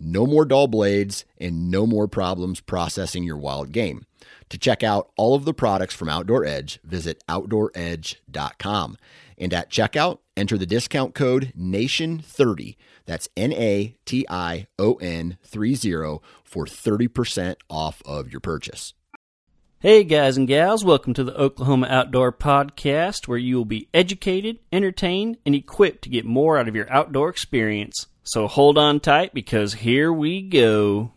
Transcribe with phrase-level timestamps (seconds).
[0.00, 4.04] No more dull blades and no more problems processing your wild game.
[4.50, 8.96] To check out all of the products from Outdoor Edge, visit OutdoorEdge.com.
[9.36, 12.76] And at checkout, enter the discount code NATION30.
[13.06, 18.94] That's N A T I O N 30 for 30% off of your purchase.
[19.80, 24.58] Hey, guys and gals, welcome to the Oklahoma Outdoor Podcast, where you will be educated,
[24.72, 28.08] entertained, and equipped to get more out of your outdoor experience.
[28.30, 31.12] So hold on tight because here we go.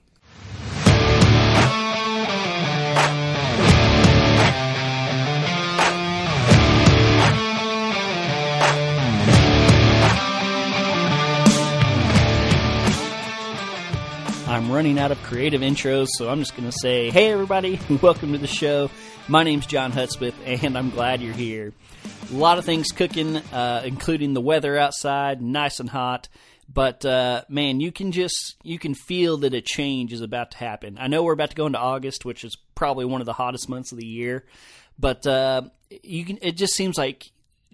[14.47, 18.31] I'm running out of creative intros, so I'm just going to say, hey, everybody, welcome
[18.31, 18.89] to the show.
[19.27, 21.73] My name's John Hudspeth, and I'm glad you're here.
[22.31, 26.29] A lot of things cooking, uh, including the weather outside, nice and hot.
[26.73, 30.57] But uh, man, you can just you can feel that a change is about to
[30.57, 30.97] happen.
[30.99, 33.67] I know we're about to go into August, which is probably one of the hottest
[33.67, 34.45] months of the year.
[34.97, 35.63] But uh,
[36.03, 36.37] you can.
[36.41, 37.31] It just seems like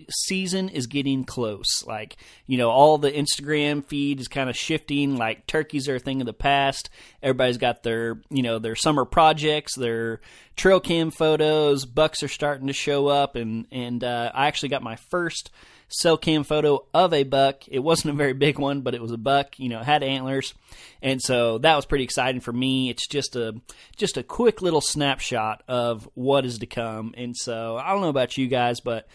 [0.10, 1.84] season is getting close.
[1.86, 5.18] Like, you know, all the Instagram feed is kind of shifting.
[5.18, 6.90] Like, turkeys are a thing of the past.
[7.22, 10.22] Everybody's got their, you know, their summer projects, their
[10.56, 11.86] trail cam photos.
[11.86, 13.36] Bucks are starting to show up.
[13.36, 15.52] And, and uh, I actually got my first
[15.90, 17.68] cell cam photo of a buck.
[17.68, 19.60] It wasn't a very big one, but it was a buck.
[19.60, 20.54] You know, it had antlers,
[21.02, 22.90] and so that was pretty exciting for me.
[22.90, 23.56] It's just a
[23.96, 27.14] just a quick little snapshot of what is to come.
[27.18, 29.08] And so I don't know about you guys, but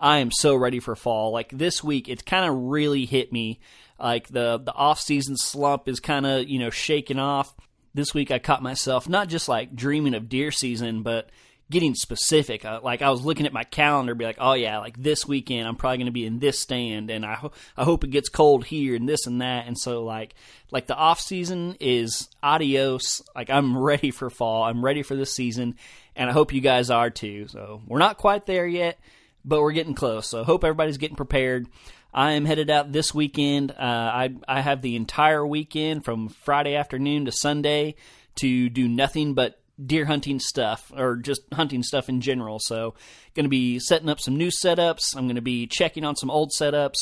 [0.00, 1.32] I am so ready for fall.
[1.32, 3.60] Like this week, it's kind of really hit me.
[3.98, 7.54] Like the the off season slump is kind of you know shaking off.
[7.94, 11.30] This week, I caught myself not just like dreaming of deer season, but
[11.70, 12.64] getting specific.
[12.64, 15.66] Uh, like I was looking at my calendar, be like, oh yeah, like this weekend
[15.66, 18.28] I'm probably going to be in this stand, and I ho- I hope it gets
[18.28, 19.66] cold here and this and that.
[19.66, 20.34] And so like
[20.70, 23.22] like the off season is adios.
[23.34, 24.64] Like I'm ready for fall.
[24.64, 25.76] I'm ready for this season,
[26.14, 27.48] and I hope you guys are too.
[27.48, 28.98] So we're not quite there yet
[29.46, 30.28] but we're getting close.
[30.28, 31.68] So hope everybody's getting prepared.
[32.12, 33.70] I am headed out this weekend.
[33.70, 37.94] Uh, I I have the entire weekend from Friday afternoon to Sunday
[38.36, 42.58] to do nothing but deer hunting stuff or just hunting stuff in general.
[42.58, 42.94] So
[43.34, 45.16] going to be setting up some new setups.
[45.16, 46.94] I'm going to be checking on some old setups.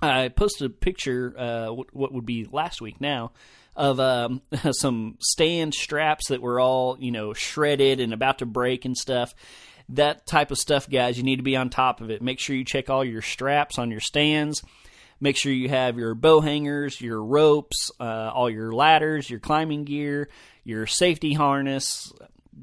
[0.00, 3.32] I posted a picture, uh, what would be last week now,
[3.74, 8.84] of um, some stand straps that were all you know shredded and about to break
[8.84, 9.34] and stuff
[9.90, 12.20] that type of stuff, guys, you need to be on top of it.
[12.20, 14.62] Make sure you check all your straps on your stands.
[15.20, 19.84] Make sure you have your bow hangers, your ropes, uh, all your ladders, your climbing
[19.84, 20.28] gear,
[20.64, 22.12] your safety harness.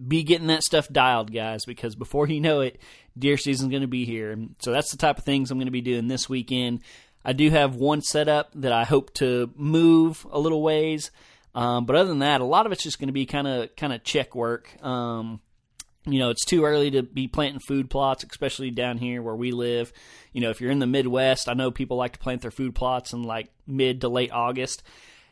[0.07, 2.79] Be getting that stuff dialed, guys, because before you know it,
[3.17, 4.38] deer season's going to be here.
[4.59, 6.81] So that's the type of things I'm going to be doing this weekend.
[7.23, 11.11] I do have one setup that I hope to move a little ways,
[11.55, 13.75] um, but other than that, a lot of it's just going to be kind of
[13.75, 14.72] kind of check work.
[14.83, 15.39] Um,
[16.05, 19.51] you know, it's too early to be planting food plots, especially down here where we
[19.51, 19.91] live.
[20.33, 22.75] You know, if you're in the Midwest, I know people like to plant their food
[22.75, 24.83] plots in like mid to late August,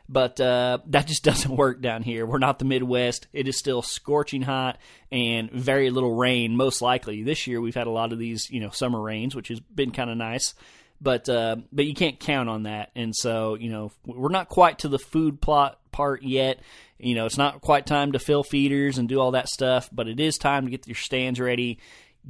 [0.08, 2.26] but uh, that just doesn't work down here.
[2.26, 3.28] We're not the Midwest.
[3.32, 4.78] It is still scorching hot
[5.12, 7.22] and very little rain, most likely.
[7.22, 9.92] This year we've had a lot of these, you know, summer rains, which has been
[9.92, 10.54] kind of nice.
[11.00, 14.80] But uh, but you can't count on that, and so you know we're not quite
[14.80, 16.60] to the food plot part yet.
[16.98, 20.08] You know, it's not quite time to fill feeders and do all that stuff, but
[20.08, 21.78] it is time to get your stands ready,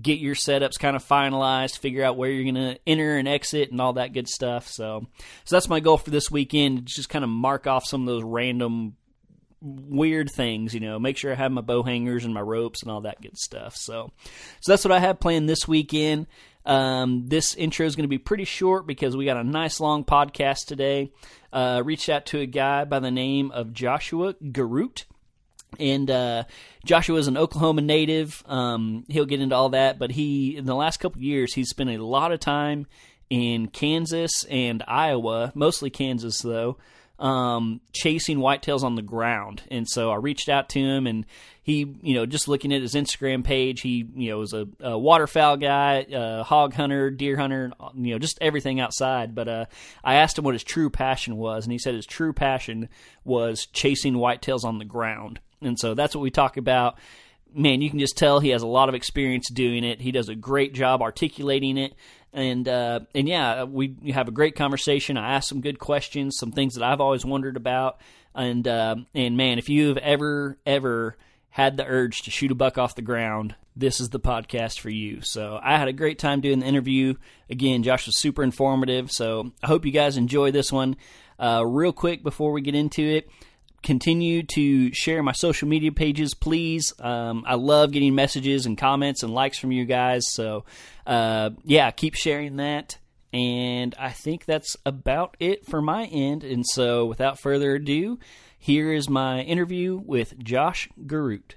[0.00, 3.70] get your setups kind of finalized, figure out where you're going to enter and exit
[3.70, 4.68] and all that good stuff.
[4.68, 5.06] So,
[5.44, 6.86] so that's my goal for this weekend.
[6.86, 8.96] Just kind of mark off some of those random
[9.64, 12.90] weird things, you know, make sure I have my bow hangers and my ropes and
[12.90, 13.74] all that good stuff.
[13.76, 14.12] So,
[14.60, 16.26] so that's what I have planned this weekend.
[16.66, 20.04] Um, this intro is going to be pretty short because we got a nice long
[20.04, 21.12] podcast today.
[21.52, 25.04] Uh, reached out to a guy by the name of Joshua Garut.
[25.78, 26.44] And uh,
[26.84, 28.42] Joshua is an Oklahoma native.
[28.46, 31.90] Um, he'll get into all that, but he, in the last couple years, he's spent
[31.90, 32.86] a lot of time
[33.30, 36.78] in Kansas and Iowa, mostly Kansas though,
[37.18, 39.62] um, chasing whitetails on the ground.
[39.70, 41.24] And so I reached out to him, and
[41.62, 44.98] he, you know, just looking at his Instagram page, he, you know, was a, a
[44.98, 49.34] waterfowl guy, a hog hunter, deer hunter, you know, just everything outside.
[49.34, 49.64] But uh,
[50.02, 52.88] I asked him what his true passion was, and he said his true passion
[53.24, 55.40] was chasing whitetails on the ground.
[55.62, 56.98] And so that's what we talk about
[57.54, 60.00] man, you can just tell he has a lot of experience doing it.
[60.00, 61.94] He does a great job articulating it.
[62.34, 65.16] And uh, and yeah, we have a great conversation.
[65.16, 68.00] I asked some good questions, some things that I've always wondered about.
[68.34, 71.16] And uh, and man, if you have ever ever
[71.50, 74.90] had the urge to shoot a buck off the ground, this is the podcast for
[74.90, 75.20] you.
[75.20, 77.14] So I had a great time doing the interview.
[77.48, 79.12] Again, Josh was super informative.
[79.12, 80.96] So I hope you guys enjoy this one.
[81.38, 83.28] Uh, real quick before we get into it,
[83.84, 86.92] continue to share my social media pages, please.
[86.98, 90.24] Um, I love getting messages and comments and likes from you guys.
[90.32, 90.64] So
[91.06, 92.98] uh, yeah, keep sharing that.
[93.32, 96.44] And I think that's about it for my end.
[96.44, 98.18] And so without further ado,
[98.58, 101.54] here is my interview with Josh Garut.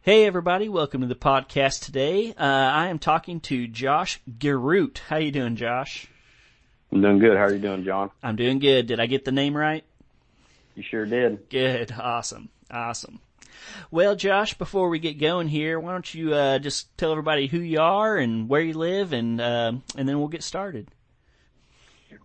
[0.00, 2.32] Hey everybody, welcome to the podcast today.
[2.38, 4.98] Uh, I am talking to Josh Garut.
[4.98, 6.06] How you doing, Josh?
[6.92, 7.36] I'm doing good.
[7.36, 8.10] How are you doing, John?
[8.22, 8.86] I'm doing good.
[8.86, 9.84] Did I get the name right?
[10.76, 11.48] You sure did.
[11.48, 11.92] Good.
[11.98, 12.50] Awesome.
[12.70, 13.20] Awesome.
[13.90, 17.58] Well, Josh, before we get going here, why don't you uh, just tell everybody who
[17.58, 20.88] you are and where you live, and uh, and then we'll get started.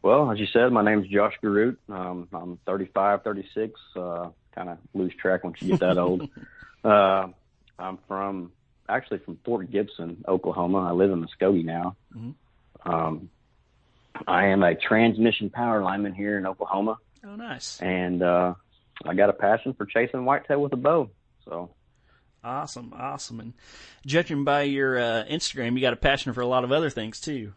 [0.02, 1.78] Well, as you said, my name's Josh Garut.
[1.90, 3.80] Um, I'm 35, 36.
[3.96, 6.30] Uh, kind of lose track once you get that old.
[6.84, 7.28] Uh,
[7.78, 8.52] I'm from
[8.90, 10.80] actually from Fort Gibson, Oklahoma.
[10.80, 11.96] I live in Muskogee now.
[12.18, 12.92] Mm-hmm.
[12.92, 13.30] Um,
[14.28, 16.98] I am a transmission power lineman here in Oklahoma.
[17.52, 17.82] Nice.
[17.82, 18.54] And uh,
[19.06, 21.10] I got a passion for chasing whitetail with a bow.
[21.44, 21.72] So
[22.42, 23.42] awesome, awesome.
[23.42, 23.54] And
[24.06, 27.20] judging by your uh, Instagram, you got a passion for a lot of other things
[27.20, 27.52] too.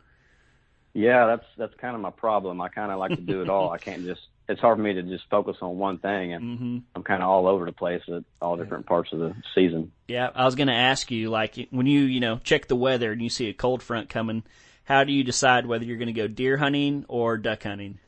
[0.95, 2.61] Yeah, that's that's kind of my problem.
[2.61, 3.71] I kind of like to do it all.
[3.71, 4.21] I can't just.
[4.49, 6.79] It's hard for me to just focus on one thing, and mm-hmm.
[6.95, 9.91] I'm kind of all over the place at all different parts of the season.
[10.07, 13.13] Yeah, I was going to ask you, like, when you you know check the weather
[13.13, 14.43] and you see a cold front coming,
[14.85, 18.01] how do you decide whether you're going to go deer hunting or duck hunting?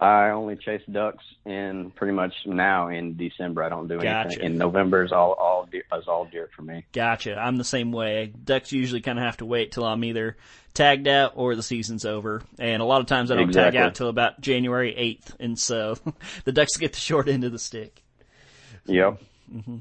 [0.00, 3.64] I only chase ducks in pretty much now in December.
[3.64, 4.28] I don't do gotcha.
[4.28, 4.44] anything.
[4.44, 6.84] In November is all all deer, is all deer for me.
[6.92, 7.36] Gotcha.
[7.36, 8.32] I'm the same way.
[8.44, 10.36] Ducks usually kind of have to wait till I'm either
[10.72, 13.78] tagged out or the season's over, and a lot of times I don't exactly.
[13.78, 15.96] tag out till about January 8th, and so
[16.44, 18.00] the ducks get the short end of the stick.
[18.86, 19.20] Yep.
[19.52, 19.78] Mm-hmm.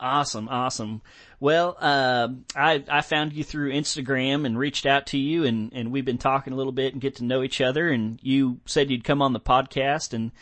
[0.00, 1.02] Awesome, awesome.
[1.40, 5.90] Well, uh, I I found you through Instagram and reached out to you, and and
[5.90, 7.88] we've been talking a little bit and get to know each other.
[7.88, 10.32] And you said you'd come on the podcast, and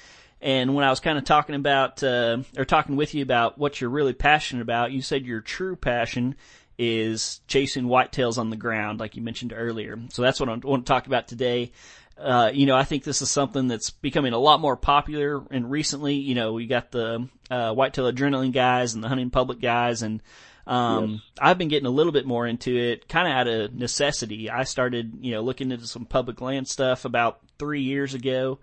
[0.40, 3.80] and when I was kind of talking about uh, or talking with you about what
[3.80, 6.34] you're really passionate about, you said your true passion
[6.78, 9.98] is chasing whitetails on the ground, like you mentioned earlier.
[10.10, 11.72] So that's what I want to talk about today.
[12.18, 15.42] Uh, you know, I think this is something that's becoming a lot more popular.
[15.50, 19.60] And recently, you know, we got the uh, whitetail adrenaline guys and the hunting public
[19.60, 20.22] guys, and
[20.66, 21.20] um, yes.
[21.40, 24.50] I've been getting a little bit more into it, kind of out of necessity.
[24.50, 28.58] I started, you know, looking into some public land stuff about three years ago,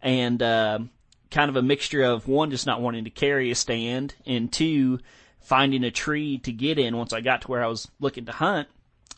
[0.00, 0.78] and uh,
[1.30, 5.00] kind of a mixture of one, just not wanting to carry a stand, and two,
[5.40, 8.32] finding a tree to get in once I got to where I was looking to
[8.32, 8.68] hunt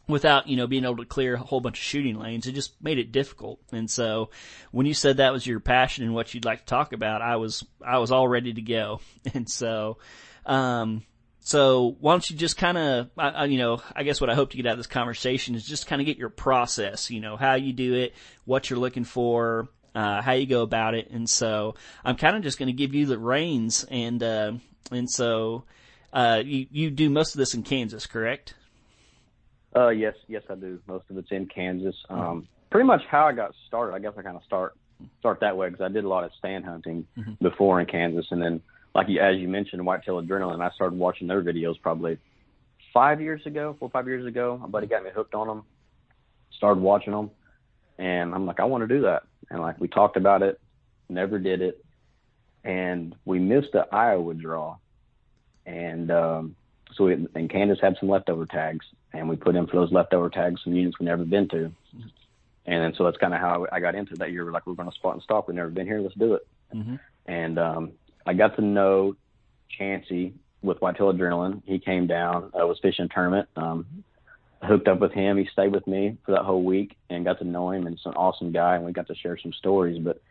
[0.06, 2.83] without you know being able to clear a whole bunch of shooting lanes it just
[2.83, 3.61] made it difficult.
[3.73, 4.31] And so
[4.71, 7.37] when you said that was your passion and what you'd like to talk about i
[7.37, 9.01] was i was all ready to go.
[9.35, 9.99] And so
[10.47, 11.03] um
[11.41, 14.56] so why don't you just kind of you know i guess what i hope to
[14.56, 17.55] get out of this conversation is just kind of get your process you know how
[17.55, 18.15] you do it
[18.45, 21.09] what you're looking for uh, how you go about it.
[21.11, 24.53] And so i'm kind of just going to give you the reins and uh
[24.91, 25.65] and so
[26.12, 28.55] uh you you do most of this in kansas correct
[29.76, 30.78] uh, yes, yes, I do.
[30.87, 31.97] Most of it's in Kansas.
[32.09, 33.95] Um, pretty much how I got started.
[33.95, 34.75] I guess I kind of start
[35.19, 37.33] start that way because I did a lot of stand hunting mm-hmm.
[37.43, 38.61] before in Kansas, and then
[38.95, 40.61] like you, as you mentioned, Whitetail Adrenaline.
[40.61, 42.19] I started watching their videos probably
[42.93, 44.59] five years ago, four or five years ago.
[44.61, 45.64] My buddy got me hooked on them.
[46.57, 47.31] Started watching them,
[47.99, 49.25] and I'm like, I want to do that.
[49.50, 50.61] And like we talked about it,
[51.09, 51.85] never did it,
[52.62, 54.76] and we missed the Iowa draw,
[55.66, 56.57] and um,
[56.93, 60.31] so we, and Kansas had some leftover tags, and we put in for those leftover
[60.31, 61.73] tags some units we never been to.
[62.67, 64.45] And then, so that's kind of how I got into that year.
[64.45, 65.49] We're like, we're going to spot and stalk.
[65.49, 66.00] We've never been here.
[66.00, 66.47] Let's do it.
[66.75, 66.97] Mm-hmm.
[67.26, 67.93] And um,
[68.25, 69.17] I got to know
[69.76, 71.62] Chancey with Whitetail Adrenaline.
[71.67, 72.53] He came down.
[72.59, 73.49] I was fishing a tournament.
[73.57, 73.87] Um,
[74.62, 75.37] hooked up with him.
[75.37, 77.87] He stayed with me for that whole week and got to know him.
[77.87, 78.76] And he's an awesome guy.
[78.76, 79.99] And we got to share some stories.
[79.99, 80.23] But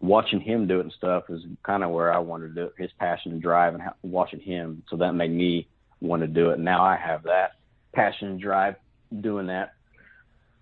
[0.00, 2.74] watching him do it and stuff is kind of where I wanted to do it.
[2.76, 4.82] His passion and drive and how, watching him.
[4.90, 5.66] So that made me
[6.00, 6.58] want to do it.
[6.58, 7.52] Now I have that
[7.92, 8.76] passion and drive
[9.20, 9.74] doing that.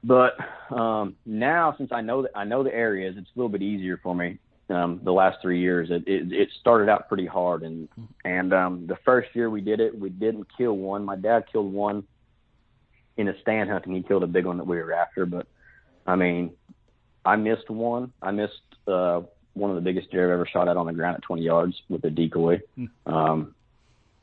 [0.02, 0.36] But
[0.70, 3.98] um, now, since I know that I know the areas, it's a little bit easier
[4.02, 4.38] for me.
[4.70, 7.88] Um, the last three years, it, it, it started out pretty hard, and
[8.24, 11.04] and um, the first year we did it, we didn't kill one.
[11.04, 12.04] My dad killed one
[13.16, 13.94] in a stand hunting.
[13.94, 15.46] He killed a big one that we were after, but
[16.06, 16.52] I mean,
[17.24, 18.12] I missed one.
[18.22, 19.22] I missed uh,
[19.54, 21.74] one of the biggest deer I've ever shot at on the ground at 20 yards
[21.88, 22.60] with a decoy.
[22.78, 22.88] Mm.
[23.06, 23.54] Um,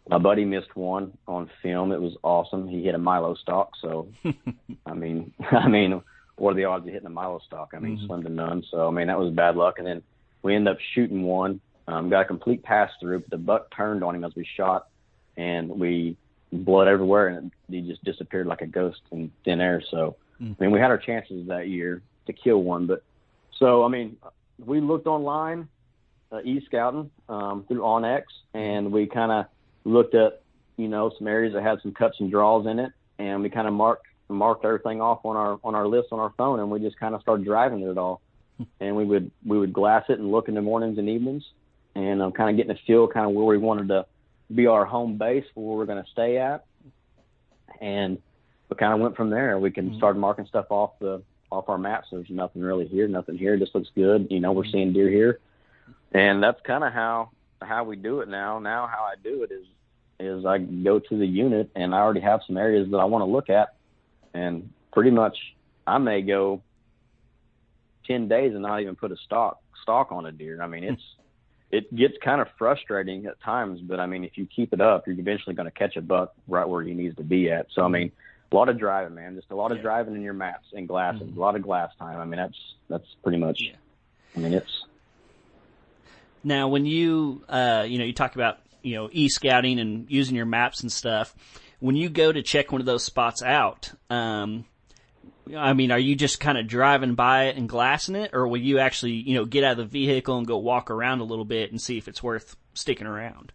[0.07, 1.91] my buddy missed one on film.
[1.91, 2.67] It was awesome.
[2.67, 3.71] He hit a Milo stalk.
[3.81, 4.07] So,
[4.85, 6.01] I mean, I mean,
[6.38, 7.71] what are the odds of hitting a Milo stalk?
[7.74, 8.07] I mean, mm-hmm.
[8.07, 8.63] slim to none.
[8.69, 9.75] So, I mean, that was bad luck.
[9.79, 10.03] And then
[10.43, 11.62] we ended up shooting one.
[11.88, 14.88] Um, got a complete pass through, but the buck turned on him as we shot,
[15.38, 16.17] and we
[16.51, 19.83] blood everywhere, and he just disappeared like a ghost in thin air.
[19.91, 20.53] So, mm-hmm.
[20.59, 23.03] I mean, we had our chances that year to kill one, but
[23.59, 24.17] so I mean,
[24.63, 25.67] we looked online,
[26.31, 28.24] uh, e scouting um, through onX,
[28.55, 29.45] and we kind of
[29.85, 30.41] looked at
[30.77, 33.67] you know some areas that had some cuts and draws in it, and we kind
[33.67, 36.79] of marked marked everything off on our on our list on our phone, and we
[36.79, 38.21] just kind of started driving it all.
[38.79, 41.43] And we would we would glass it and look in the mornings and evenings,
[41.93, 44.05] and um, kind of getting a feel kind of where we wanted to
[44.53, 46.65] be our home base for where we're going to stay at,
[47.81, 48.17] and
[48.69, 49.59] we kind of went from there.
[49.59, 49.97] We can mm-hmm.
[49.97, 52.07] start marking stuff off the off our maps.
[52.11, 53.59] There's nothing really here, nothing here.
[53.59, 54.27] This looks good.
[54.29, 55.39] You know, we're seeing deer here,
[56.13, 58.59] and that's kind of how how we do it now.
[58.59, 59.65] Now, how I do it is
[60.19, 63.22] is I go to the unit and I already have some areas that I want
[63.22, 63.75] to look at,
[64.34, 65.38] and pretty much
[65.86, 66.62] I may go
[68.07, 70.62] ten days and not even put a stalk stalk on a deer.
[70.62, 71.03] I mean, it's
[71.72, 75.07] it gets kind of frustrating at times, but I mean, if you keep it up,
[75.07, 77.67] you're eventually going to catch a buck right where he needs to be at.
[77.74, 78.12] So I mean,
[78.51, 81.24] a lot of driving, man, just a lot of driving in your maps and glasses,
[81.24, 81.38] mm-hmm.
[81.38, 82.19] a lot of glass time.
[82.19, 82.57] I mean, that's
[82.89, 83.62] that's pretty much.
[83.62, 83.75] Yeah.
[84.36, 84.86] I mean, it's
[86.43, 90.35] now when you uh, you know you talk about you know e scouting and using
[90.35, 91.35] your maps and stuff.
[91.79, 94.65] When you go to check one of those spots out, um,
[95.55, 98.61] I mean, are you just kind of driving by it and glassing it, or will
[98.61, 101.45] you actually, you know, get out of the vehicle and go walk around a little
[101.45, 103.51] bit and see if it's worth sticking around?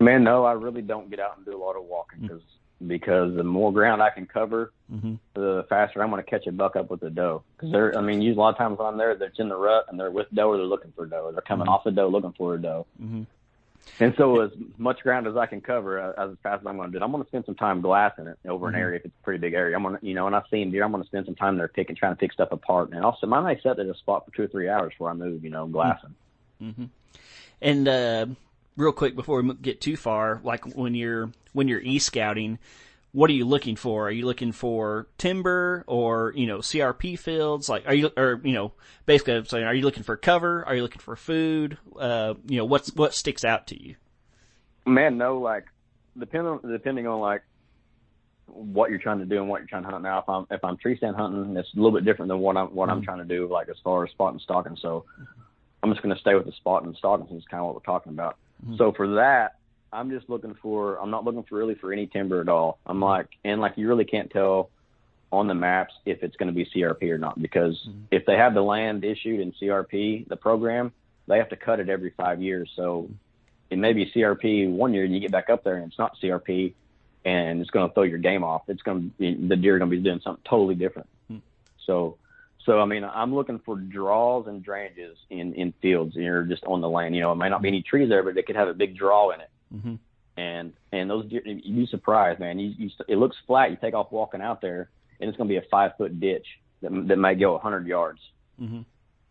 [0.00, 2.88] Man, no, I really don't get out and do a lot of walking because mm-hmm.
[2.88, 5.14] because the more ground I can cover, mm-hmm.
[5.34, 7.42] the faster I'm going to catch a buck up with the doe.
[7.56, 9.56] Because they're, I mean, use a lot of times when I'm there, they're in the
[9.56, 11.30] rut and they're with doe or they're looking for doe.
[11.32, 11.74] They're coming mm-hmm.
[11.74, 12.86] off the doe looking for a doe.
[13.86, 14.04] Mm-hmm.
[14.04, 16.90] And so, as much ground as I can cover, uh, as fast as I'm going
[16.90, 18.74] to do, I'm going to spend some time glassing it over mm-hmm.
[18.74, 19.76] an area if it's a pretty big area.
[19.76, 21.34] I'm going to, you know, and I see them deer, I'm going to spend some
[21.34, 22.90] time there picking, trying to pick stuff apart.
[22.92, 25.14] And also, I might set at a spot for two or three hours before I
[25.14, 26.14] move, you know, glassing.
[26.60, 26.84] Mm-hmm.
[27.60, 28.26] And uh,
[28.76, 32.58] real quick before we get too far, like when you're when you're e scouting,
[33.14, 34.08] what are you looking for?
[34.08, 37.68] Are you looking for timber or you know CRP fields?
[37.68, 38.72] Like, are you or you know
[39.06, 40.64] basically I'm saying, are you looking for cover?
[40.66, 41.78] Are you looking for food?
[41.96, 43.94] Uh, you know, what's what sticks out to you?
[44.84, 45.66] Man, no, like
[46.18, 47.42] depending on, depending on like
[48.46, 50.02] what you're trying to do and what you're trying to hunt.
[50.02, 52.56] Now, if I'm if I'm tree stand hunting, it's a little bit different than what
[52.56, 52.98] I'm what mm-hmm.
[52.98, 54.76] I'm trying to do, like as far as spot and stalking.
[54.82, 55.04] So
[55.84, 57.76] I'm just going to stay with the spot and stalking since it's kind of what
[57.76, 58.38] we're talking about.
[58.64, 58.76] Mm-hmm.
[58.76, 59.58] So for that,
[59.94, 61.00] I'm just looking for.
[61.00, 62.78] I'm not looking for really for any timber at all.
[62.84, 64.70] I'm like, and like you really can't tell
[65.32, 68.02] on the maps if it's going to be CRP or not because mm-hmm.
[68.10, 70.92] if they have the land issued in CRP, the program,
[71.26, 72.70] they have to cut it every five years.
[72.76, 73.08] So
[73.70, 76.16] it may be CRP one year, and you get back up there and it's not
[76.22, 76.74] CRP,
[77.24, 78.62] and it's going to throw your game off.
[78.68, 81.08] It's going to be the deer are going to be doing something totally different.
[81.30, 81.38] Mm-hmm.
[81.86, 82.18] So
[82.64, 86.14] so I mean, I'm looking for draws and drainages in in fields.
[86.14, 87.14] You're just on the land.
[87.14, 88.96] You know, it might not be any trees there, but they could have a big
[88.96, 89.50] draw in it.
[89.74, 89.94] Mm-hmm.
[90.36, 92.58] And and those deer, you'd be surprised, man.
[92.58, 93.70] You, you it looks flat.
[93.70, 94.90] You take off walking out there,
[95.20, 96.46] and it's going to be a five foot ditch
[96.82, 98.20] that that might go a hundred yards.
[98.60, 98.82] Mm-hmm.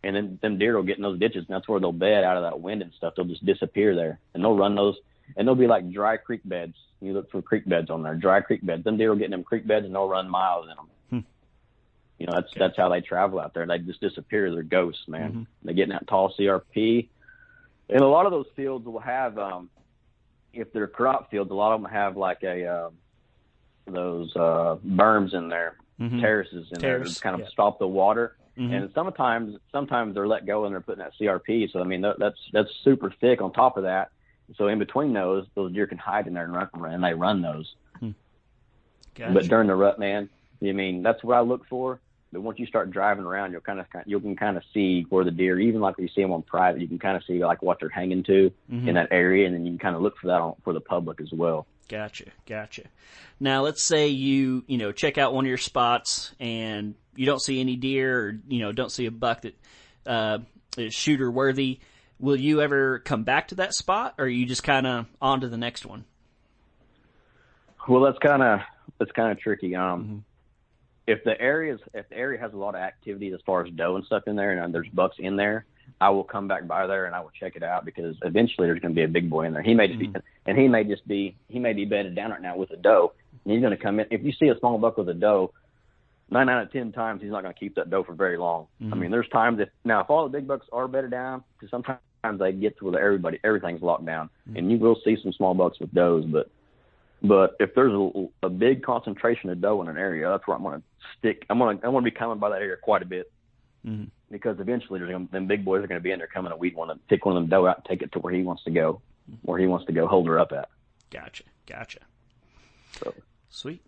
[0.02, 2.36] And then them deer will get in those ditches, and that's where they'll bed out
[2.36, 3.14] of that wind and stuff.
[3.16, 4.96] They'll just disappear there, and they'll run those,
[5.36, 6.74] and they'll be like dry creek beds.
[7.00, 8.84] You look for creek beds on there, dry creek beds.
[8.84, 10.90] Them deer will get in them creek beds, and they'll run miles in them.
[11.10, 11.28] Hmm.
[12.18, 12.60] You know, that's okay.
[12.60, 13.66] that's how they travel out there.
[13.66, 14.50] They just disappear.
[14.50, 15.30] They're ghosts, man.
[15.30, 15.42] Mm-hmm.
[15.64, 17.08] They get in that tall CRP,
[17.88, 19.70] and a lot of those fields will have um,
[20.54, 22.90] if they're crop fields, a lot of them have like a uh,
[23.86, 26.20] those uh, berms in there, mm-hmm.
[26.20, 27.52] terraces in Terrace, there to kind of yeah.
[27.52, 28.36] stop the water.
[28.58, 28.72] Mm-hmm.
[28.72, 31.72] And sometimes sometimes they're let go and they're putting that CRP.
[31.72, 34.10] So I mean that, that's that's super thick on top of that.
[34.56, 37.42] So in between those, those deer can hide in there and run, and they run
[37.42, 37.74] those.
[37.98, 38.10] Hmm.
[39.14, 39.32] Gotcha.
[39.32, 40.28] But during the rut, man,
[40.62, 42.00] I mean that's what I look for.
[42.34, 45.24] But once you start driving around, you'll kind of you can kind of see where
[45.24, 47.62] the deer, even like you see them on private, you can kind of see like
[47.62, 48.88] what they're hanging to mm-hmm.
[48.88, 50.80] in that area, and then you can kind of look for that on, for the
[50.80, 51.64] public as well.
[51.88, 52.82] Gotcha, gotcha.
[53.38, 57.40] Now let's say you you know check out one of your spots and you don't
[57.40, 59.54] see any deer, or you know don't see a buck that
[60.04, 60.38] uh,
[60.76, 61.78] is shooter worthy.
[62.18, 65.42] Will you ever come back to that spot, or are you just kind of on
[65.42, 66.04] to the next one?
[67.88, 68.58] Well, that's kind of
[68.98, 69.76] that's kind of tricky.
[69.76, 70.18] Um, mm-hmm
[71.06, 73.96] if the areas if the area has a lot of activity as far as doe
[73.96, 75.66] and stuff in there and there's bucks in there,
[76.00, 78.80] I will come back by there and I will check it out because eventually there's
[78.80, 79.62] going to be a big boy in there.
[79.62, 80.12] He may just mm-hmm.
[80.12, 82.76] be and he may just be he may be bedded down right now with a
[82.76, 83.12] doe.
[83.44, 84.06] And he's going to come in.
[84.10, 85.52] If you see a small buck with a doe,
[86.30, 88.66] nine out of ten times he's not going to keep that doe for very long.
[88.80, 88.94] Mm-hmm.
[88.94, 91.70] I mean, there's times if now if all the big bucks are bedded down, because
[91.70, 91.98] sometimes
[92.38, 94.56] they get to where everybody everything's locked down, mm-hmm.
[94.56, 96.48] and you will see some small bucks with does, but
[97.22, 100.62] but if there's a, a big concentration of doe in an area, that's where I'm
[100.62, 100.86] going to
[101.18, 101.46] stick.
[101.48, 103.30] I'm going to I'm going to be coming by that area quite a bit
[103.86, 104.04] mm-hmm.
[104.30, 106.60] because eventually there's gonna, them big boys are going to be in there coming, and
[106.60, 108.42] we'd want to pick one of them doe out and take it to where he
[108.42, 109.36] wants to go, mm-hmm.
[109.42, 110.68] where he wants to go, hold her up at.
[111.10, 112.00] Gotcha, gotcha.
[112.98, 113.14] So.
[113.50, 113.82] Sweet.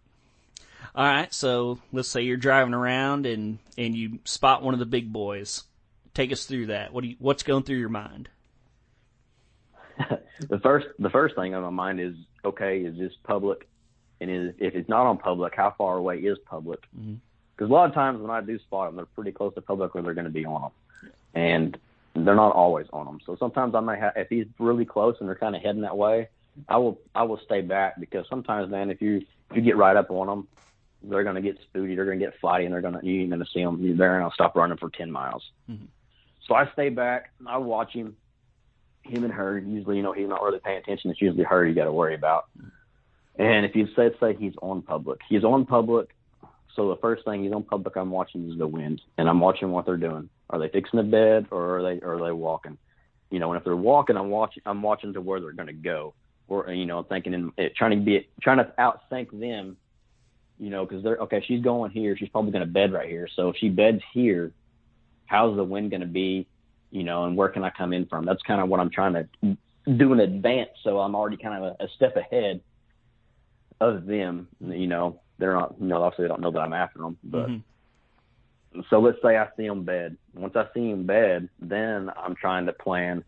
[0.95, 4.87] All right, so let's say you're driving around and and you spot one of the
[4.87, 5.65] big boys.
[6.15, 6.93] Take us through that.
[6.93, 8.29] What do you, what's going through your mind?
[10.49, 12.15] the first the first thing on my mind is
[12.47, 13.69] okay, is this public?
[14.21, 16.81] And is, if it's not on public, how far away is public?
[16.93, 17.11] Because
[17.61, 17.65] mm-hmm.
[17.65, 20.03] a lot of times when I do spot them, they're pretty close to public where
[20.03, 21.79] they're going to be on them, and
[22.15, 23.21] they're not always on them.
[23.27, 25.97] So sometimes I may have if he's really close and they're kind of heading that
[25.97, 26.29] way,
[26.69, 29.97] I will I will stay back because sometimes man, if you if you get right
[29.97, 30.49] up on them,
[31.03, 33.21] they're going to get spooty, they're going to get flighty, and they're going to you
[33.21, 33.97] ain't going to see them.
[33.97, 35.43] They're going to stop running for ten miles.
[35.71, 35.85] Mm-hmm.
[36.47, 37.33] So I stay back.
[37.47, 38.17] I watch him
[39.07, 39.59] him and her.
[39.59, 41.11] Usually, you know, he's not really paying attention.
[41.11, 42.47] It's usually her you got to worry about.
[43.39, 46.11] And if you say, say he's on public, he's on public.
[46.75, 49.71] So the first thing he's on public, I'm watching is the wind, and I'm watching
[49.71, 50.29] what they're doing.
[50.51, 52.79] Are they fixing the bed, or are they, or are they walking?
[53.31, 55.73] You know, and if they're walking, I'm watching, I'm watching to where they're going to
[55.73, 56.15] go,
[56.49, 59.77] or you know, thinking in it, trying to be, trying to outthink them.
[60.59, 61.45] You know, because they're okay.
[61.47, 62.17] She's going here.
[62.17, 63.29] She's probably going to bed right here.
[63.37, 64.53] So if she beds here,
[65.27, 66.47] how's the wind going to be?
[66.91, 68.25] You know, and where can I come in from?
[68.25, 69.57] That's kind of what I'm trying to
[69.97, 70.71] do in advance.
[70.83, 72.61] So I'm already kind of a, a step ahead
[73.81, 74.49] of them.
[74.61, 77.49] You know, they're not, you know, obviously they don't know that I'm after them, but.
[77.49, 78.81] Mm-hmm.
[78.91, 80.19] So let's say I see them bed.
[80.35, 83.25] Once I see them bed, then I'm trying to plan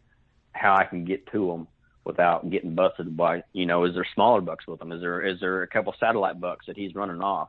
[0.53, 1.69] how I can get to them
[2.05, 4.93] without getting busted by, you know, is there smaller bucks with them?
[4.93, 7.49] Is there is there a couple satellite bucks that he's running off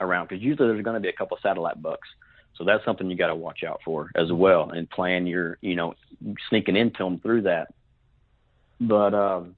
[0.00, 0.28] around?
[0.28, 2.08] Because usually there's going to be a couple satellite bucks
[2.54, 5.76] so that's something you got to watch out for as well and plan your, you
[5.76, 5.94] know,
[6.48, 7.72] sneaking into them through that.
[8.80, 9.56] But, um,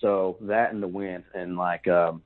[0.00, 2.22] so that and the wind and like, um,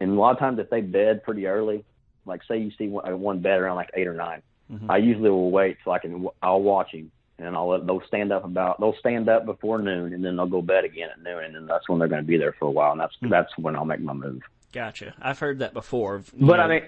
[0.00, 1.84] and a lot of times if they bed pretty early,
[2.24, 4.90] like say you see one, one bed around like eight or 9 mm-hmm.
[4.90, 8.32] I usually will wait so I can, I'll watch him and I'll let they'll stand
[8.32, 11.44] up about they'll stand up before noon and then they'll go bed again at noon
[11.44, 13.30] and then that's when they're going to be there for a while and that's mm-hmm.
[13.30, 14.42] that's when I'll make my move.
[14.72, 15.14] Gotcha.
[15.20, 16.22] I've heard that before.
[16.38, 16.82] But know, I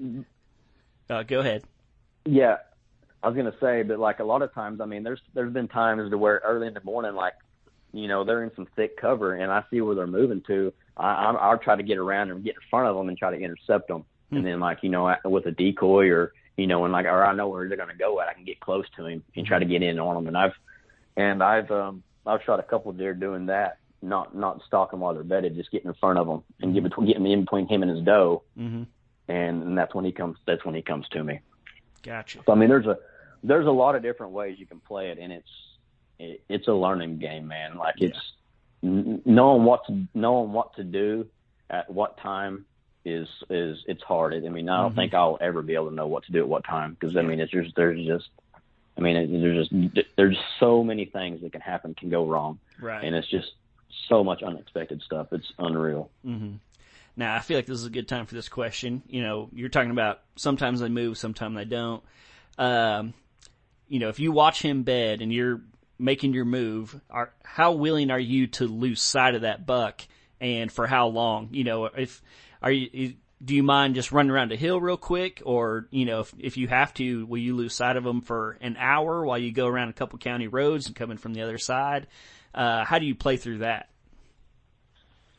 [0.00, 0.26] mean,
[1.10, 1.64] uh, go ahead.
[2.28, 2.56] Yeah,
[3.22, 5.68] I was gonna say, but like a lot of times, I mean, there's there's been
[5.68, 7.32] times to where early in the morning, like
[7.92, 10.72] you know, they're in some thick cover, and I see where they're moving to.
[10.96, 13.30] I, I I'll try to get around and get in front of them and try
[13.30, 14.36] to intercept them, hmm.
[14.36, 17.34] and then like you know, with a decoy or you know, and like or I
[17.34, 19.64] know where they're gonna go at, I can get close to him and try to
[19.64, 20.26] get in on them.
[20.26, 20.54] And I've
[21.16, 25.14] and I've um I've shot a couple of deer doing that, not not stalking while
[25.14, 27.82] they're bedded, just getting in front of them and get between getting in between him
[27.82, 28.82] and his doe, mm-hmm.
[29.32, 30.36] and, and that's when he comes.
[30.46, 31.40] That's when he comes to me.
[32.08, 32.40] Gotcha.
[32.44, 32.98] So I mean, there's a
[33.42, 35.50] there's a lot of different ways you can play it, and it's
[36.18, 37.76] it, it's a learning game, man.
[37.76, 38.08] Like yeah.
[38.08, 38.32] it's
[38.82, 41.26] knowing what to knowing what to do
[41.70, 42.64] at what time
[43.04, 44.34] is is it's hard.
[44.34, 45.00] I mean, I don't mm-hmm.
[45.00, 47.22] think I'll ever be able to know what to do at what time because I
[47.22, 48.28] mean, it's just there's just
[48.96, 52.58] I mean, it, there's just there's so many things that can happen, can go wrong,
[52.80, 53.04] right?
[53.04, 53.52] And it's just
[54.08, 55.28] so much unexpected stuff.
[55.32, 56.10] It's unreal.
[56.26, 56.56] Mm-hmm.
[57.18, 59.02] Now, I feel like this is a good time for this question.
[59.08, 62.02] You know, you're talking about sometimes they move, sometimes they don't.
[62.56, 63.12] Um,
[63.88, 65.60] you know, if you watch him bed and you're
[65.98, 70.02] making your move, are, how willing are you to lose sight of that buck
[70.40, 71.48] and for how long?
[71.50, 72.22] You know, if,
[72.62, 76.20] are you, do you mind just running around a hill real quick or, you know,
[76.20, 79.38] if, if you have to, will you lose sight of them for an hour while
[79.38, 82.06] you go around a couple county roads and coming from the other side?
[82.54, 83.87] Uh, how do you play through that?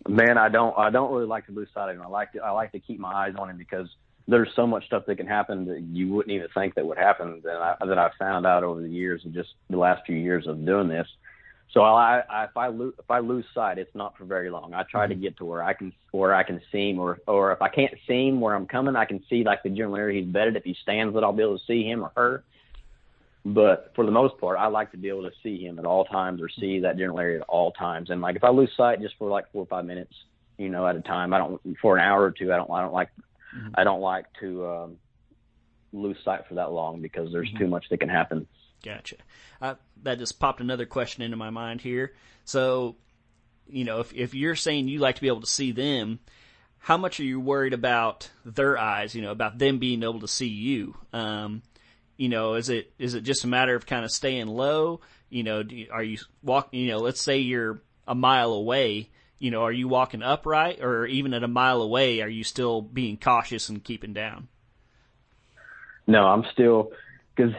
[0.08, 0.78] Man, I don't.
[0.78, 2.02] I don't really like to lose sight of him.
[2.02, 2.40] I like to.
[2.40, 3.88] I like to keep my eyes on him because
[4.28, 7.42] there's so much stuff that can happen that you wouldn't even think that would happen
[7.44, 10.48] that I that I've found out over the years and just the last few years
[10.48, 11.08] of doing this.
[11.74, 14.74] So I, I if I lose if I lose sight, it's not for very long.
[14.74, 15.22] I try to mm-hmm.
[15.22, 17.94] get to where I can where I can see him, or or if I can't
[18.08, 20.56] see him where I'm coming, I can see like the general area he's bedded.
[20.56, 22.44] If he stands, that I'll be able to see him or her.
[23.46, 26.06] But for the most part, I like to be able to see him at all
[26.06, 28.10] times or see that general area at all times.
[28.10, 30.14] And like if I lose sight just for like four or five minutes,
[30.58, 32.52] you know, at a time, I don't for an hour or two.
[32.52, 32.70] I don't.
[32.70, 33.10] I don't like.
[33.56, 33.70] Mm-hmm.
[33.76, 34.98] I don't like to um,
[35.94, 37.58] lose sight for that long because there's mm-hmm.
[37.60, 38.46] too much that can happen.
[38.84, 39.16] Gotcha.
[39.62, 42.14] Uh, that just popped another question into my mind here.
[42.46, 42.98] So,
[43.68, 46.20] you know, if if you're saying you like to be able to see them,
[46.78, 49.16] how much are you worried about their eyes?
[49.16, 50.96] You know, about them being able to see you?
[51.14, 51.62] Um,
[52.20, 55.00] you know, is it is it just a matter of kind of staying low?
[55.30, 56.82] You know, you, are you walking?
[56.82, 59.10] You know, let's say you're a mile away.
[59.38, 62.82] You know, are you walking upright, or even at a mile away, are you still
[62.82, 64.50] being cautious and keeping down?
[66.08, 66.92] No, I'm still
[67.34, 67.54] because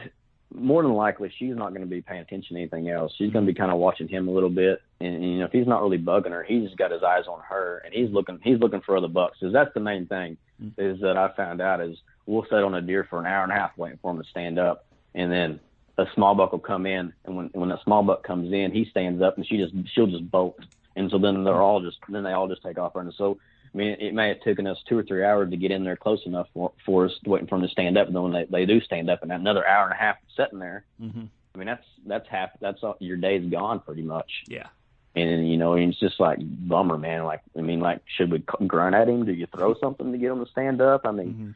[0.55, 3.15] more than likely she's not going to be paying attention to anything else.
[3.17, 5.47] She's going to be kind of watching him a little bit, and, and you know
[5.47, 8.41] if he's not really bugging her, he's got his eyes on her, and he's looking
[8.45, 9.39] he's looking for other bucks.
[9.41, 10.79] Because that's the main thing Mm-hmm.
[10.79, 11.97] is that I found out is
[12.31, 14.29] we'll sit on a deer for an hour and a half waiting for him to
[14.29, 15.61] stand up, and then
[15.99, 18.85] a small buck will come in, and when when that small buck comes in, he
[18.87, 20.59] stands up, and she just she'll just bolt,
[20.97, 23.13] and so then they're all just then they all just take off running.
[23.17, 23.39] So
[23.73, 25.97] I mean, it may have taken us two or three hours to get in there
[25.97, 28.09] close enough for, for us waiting for them to stand up.
[28.09, 30.59] And then when they, they do stand up, and another hour and a half sitting
[30.59, 31.25] there, Mm-hmm.
[31.55, 34.31] I mean, that's that's half that's all, your day's gone pretty much.
[34.47, 34.69] Yeah.
[35.17, 37.25] And you know, it's just like bummer, man.
[37.25, 39.25] Like, I mean, like, should we grunt at him?
[39.25, 41.03] Do you throw something to get him to stand up?
[41.05, 41.51] I mean, Mm-hmm.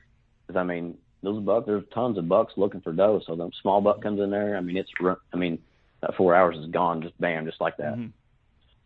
[0.47, 3.21] 'Cause, I mean, those bucks, there's tons of bucks looking for doe.
[3.27, 4.57] So the small buck comes in there.
[4.57, 4.91] I mean, it's,
[5.33, 5.59] I mean,
[6.01, 7.97] that four hours is gone, just bam, just like that.
[7.97, 8.13] Mhm.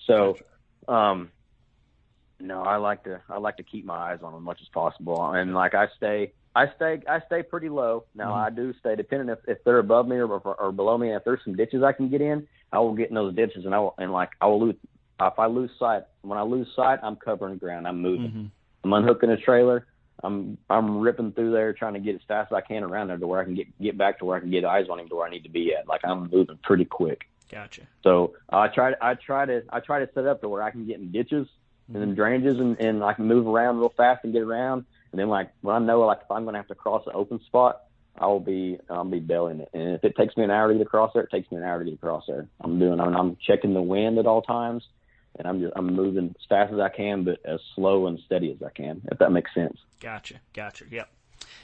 [0.07, 0.37] So,
[0.87, 1.31] um,
[2.41, 4.69] no, I like to I like to keep my eyes on them as much as
[4.69, 8.05] possible, and like I stay I stay I stay pretty low.
[8.15, 8.37] Now Mhm.
[8.47, 11.13] I do stay depending if if they're above me or, or below me.
[11.13, 13.75] If there's some ditches I can get in, I will get in those ditches, and
[13.75, 14.77] I will and like I will lose
[15.21, 16.05] if I lose sight.
[16.23, 17.89] When I lose sight, I'm covering ground.
[17.89, 18.31] I'm moving.
[18.31, 18.51] Mhm.
[18.85, 19.87] I'm unhooking a trailer.
[20.23, 23.19] I'm I'm ripping through there, trying to get as fast as I can around there
[23.19, 25.09] to where I can get get back to where I can get eyes on him
[25.09, 25.87] to where I need to be at.
[25.87, 27.23] Like I'm moving pretty quick.
[27.51, 27.83] Gotcha.
[28.03, 30.71] So I try to I try to I try to set up to where I
[30.71, 31.49] can get in ditches
[31.87, 32.21] and then mm-hmm.
[32.21, 34.85] drainages and, and I can move around real fast and get around.
[35.13, 37.41] And then like when I know like if I'm gonna have to cross an open
[37.47, 37.85] spot,
[38.19, 39.71] I'll be I'll be belling it.
[39.73, 41.65] And if it takes me an hour to get across there, it takes me an
[41.65, 42.49] hour to get across there.
[42.61, 44.85] I'm doing I'm, I'm checking the wind at all times
[45.39, 48.51] and I'm just I'm moving as fast as I can but as slow and steady
[48.53, 49.79] as I can, if that makes sense.
[50.01, 50.35] Gotcha.
[50.53, 50.85] Gotcha.
[50.91, 51.09] Yep.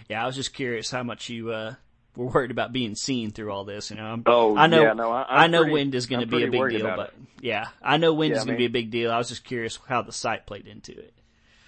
[0.09, 1.75] Yeah, I was just curious how much you uh,
[2.17, 3.91] were worried about being seen through all this.
[3.91, 4.83] You know, I'm, Oh, I know.
[4.83, 7.09] yeah, no, I- I'm know pretty- wind is going to be a big deal, but
[7.09, 7.15] it.
[7.45, 9.11] yeah, I know wind Yeah, is I going to be a big deal.
[9.11, 11.13] I was just curious how the sight played into it.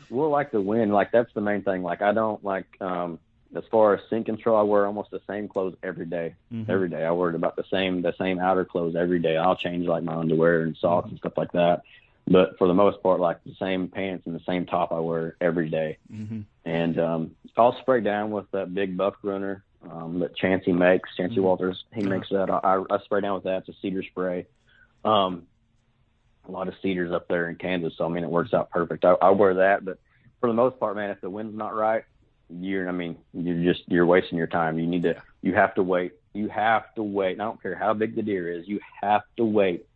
[0.08, 1.82] Well, like the wind, like that's the main thing.
[1.82, 3.18] Like I don't like um
[3.56, 6.34] as far as scent control, I wear almost the same clothes every day.
[6.52, 6.68] Mhm.
[6.68, 9.36] Every day, I wear about the same the same outer clothes every day.
[9.36, 11.82] I'll change like my underwear and socks and stuff like that.
[12.28, 15.36] But for the most part, like the same pants and the same top I wear
[15.40, 15.98] every day.
[16.12, 16.40] Mm-hmm.
[16.64, 21.14] And um, I'll spray down with that big buck runner um, that Chancey makes.
[21.16, 21.42] Chancey Mhm.
[21.44, 22.08] Walters, he Yeah.
[22.08, 22.50] makes that.
[22.50, 23.58] I, I spray down with that.
[23.68, 24.46] It's a cedar spray.
[25.04, 25.46] Um,
[26.48, 29.04] a lot of cedars up there in Kansas, so I mean it works out perfect.
[29.04, 29.98] I, I wear that, but
[30.40, 32.04] for the most part, man, if the wind's not right,
[32.48, 34.78] you're I mean you're just you're wasting your time.
[34.78, 36.12] You need to you have to wait.
[36.32, 37.32] You have to wait.
[37.32, 38.68] And I don't care how big the deer is.
[38.68, 39.86] You have to wait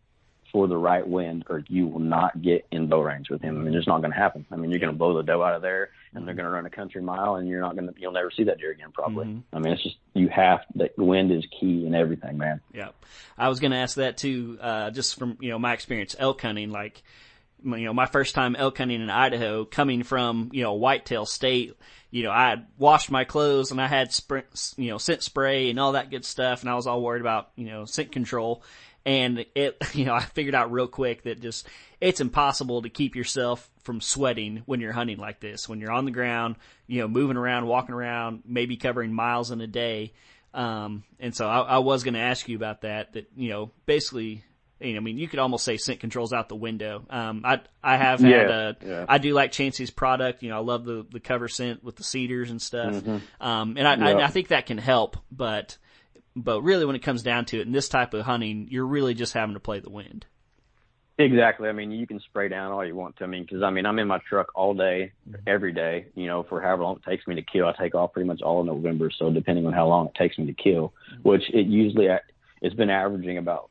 [0.51, 3.57] for the right wind, or you will not get in bow range with him.
[3.57, 4.45] I mean, it's not going to happen.
[4.51, 6.51] I mean, you're going to blow the doe out of there, and they're going to
[6.51, 7.93] run a country mile, and you're not going to.
[7.97, 9.27] You'll never see that deer again, probably.
[9.27, 9.43] Mhm.
[9.53, 12.59] I mean, it's just you have the wind is key in everything, man.
[12.73, 12.89] Yeah,
[13.37, 14.57] I was going to ask that too.
[14.59, 17.01] Uh, just from you know my experience elk hunting, like
[17.63, 21.75] you know my first time elk hunting in Idaho, coming from you know whitetail state.
[22.09, 24.43] You know, I had washed my clothes and I had spray,
[24.75, 27.51] you know scent spray and all that good stuff, and I was all worried about
[27.55, 28.63] you know scent control.
[29.05, 31.67] And it, you know, I figured out real quick that just
[31.99, 35.67] it's impossible to keep yourself from sweating when you're hunting like this.
[35.67, 36.55] When you're on the ground,
[36.87, 40.13] you know, moving around, walking around, maybe covering miles in a day.
[40.53, 43.13] Um, and so I, I was going to ask you about that.
[43.13, 44.43] That you know, basically,
[44.81, 47.03] you know, I mean, you could almost say scent controls out the window.
[47.09, 49.05] Um, I I have had Yeah, uh, yeah.
[49.07, 50.43] I do like Chancey's product.
[50.43, 53.03] You know, I love the the cover scent with the cedars and stuff.
[53.39, 55.77] Um, and I, I, I think that can help, but
[56.35, 59.13] but really, when it comes down to it, in this type of hunting, you're really
[59.13, 60.25] just having to play the wind.
[61.17, 61.69] Exactly.
[61.69, 63.25] I mean, you can spray down all you want to.
[63.25, 65.11] I mean, because I mean, I'm in my truck all day,
[65.45, 66.07] every day.
[66.15, 67.67] You know, for however long it takes me to kill.
[67.67, 69.11] I take off pretty much all of November.
[69.11, 72.07] So depending on how long it takes me to kill, which it usually
[72.61, 73.70] it's been averaging about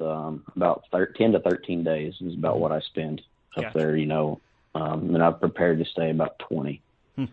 [0.00, 3.22] um, about thir- ten to thirteen days is about what I spend
[3.56, 3.78] up Gotcha.
[3.78, 3.96] there.
[3.96, 4.40] You know,
[4.74, 6.80] um, and I've prepared to stay about twenty.
[7.16, 7.24] Hmm.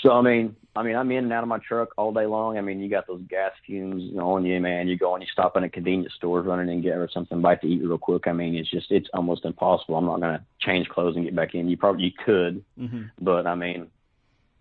[0.00, 2.56] So I mean, I mean, I'm in and out of my truck all day long.
[2.56, 4.88] I mean, you got those gas fumes on you, man.
[4.88, 7.60] You go and you stop in a convenience store, running and get or something bite
[7.60, 8.26] to eat real quick.
[8.26, 9.96] I mean, it's just it's almost impossible.
[9.96, 11.68] I'm not gonna change clothes and get back in.
[11.68, 13.02] You probably you could, Mm-hmm.
[13.20, 13.88] but I mean,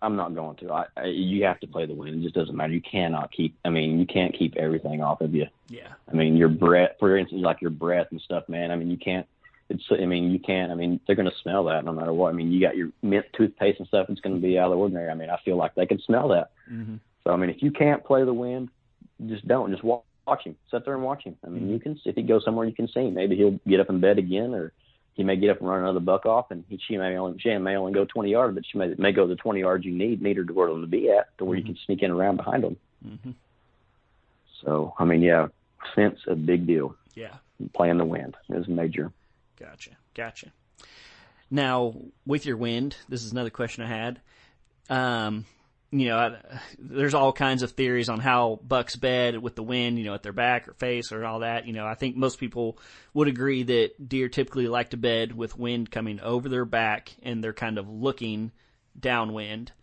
[0.01, 0.71] I'm not going to.
[0.71, 2.15] I, I you have to play the wind.
[2.15, 2.73] It just doesn't matter.
[2.73, 3.55] You cannot keep.
[3.63, 5.45] I mean, you can't keep everything off of you.
[5.67, 5.89] Yeah.
[6.09, 8.71] I mean, your breath, for instance, like your breath and stuff, man.
[8.71, 9.27] I mean, you can't.
[9.69, 9.83] It's.
[9.91, 10.71] I mean, you can't.
[10.71, 12.29] I mean, they're gonna smell that no matter what.
[12.29, 14.07] I mean, you got your mint toothpaste and stuff.
[14.09, 15.09] It's gonna be out of the ordinary.
[15.09, 16.51] I mean, I feel like they can smell that.
[16.71, 16.95] Mm-hmm.
[17.23, 18.69] So I mean, if you can't play the wind,
[19.27, 19.71] just don't.
[19.71, 20.55] Just watch, watch him.
[20.71, 21.37] Sit there and watch him.
[21.45, 21.99] I mean, you can.
[22.05, 23.13] If he goes somewhere, you can see him.
[23.13, 24.73] Maybe he'll get up in bed again, or
[25.13, 27.55] he may get up and run another buck off, and he she may only she
[27.57, 30.21] may only go 20 yards, but she may may go the 20 yards you need
[30.21, 32.63] need her to where to be at, to where you can sneak in around behind
[32.63, 32.77] them.
[33.05, 33.31] Mm-hmm.
[34.63, 35.47] So I mean, yeah,
[35.95, 36.95] scent's a big deal.
[37.15, 37.35] Yeah.
[37.73, 39.11] Playing the wind is major.
[39.59, 39.91] Gotcha.
[40.15, 40.51] Gotcha.
[41.51, 41.93] Now,
[42.25, 44.21] with your wind, this is another question I had.
[44.89, 45.45] Um,
[45.91, 46.37] you know, I,
[46.79, 50.23] there's all kinds of theories on how bucks bed with the wind, you know, at
[50.23, 51.67] their back or face or all that.
[51.67, 52.79] You know, I think most people
[53.13, 57.43] would agree that deer typically like to bed with wind coming over their back and
[57.43, 58.51] they're kind of looking
[58.97, 59.73] downwind.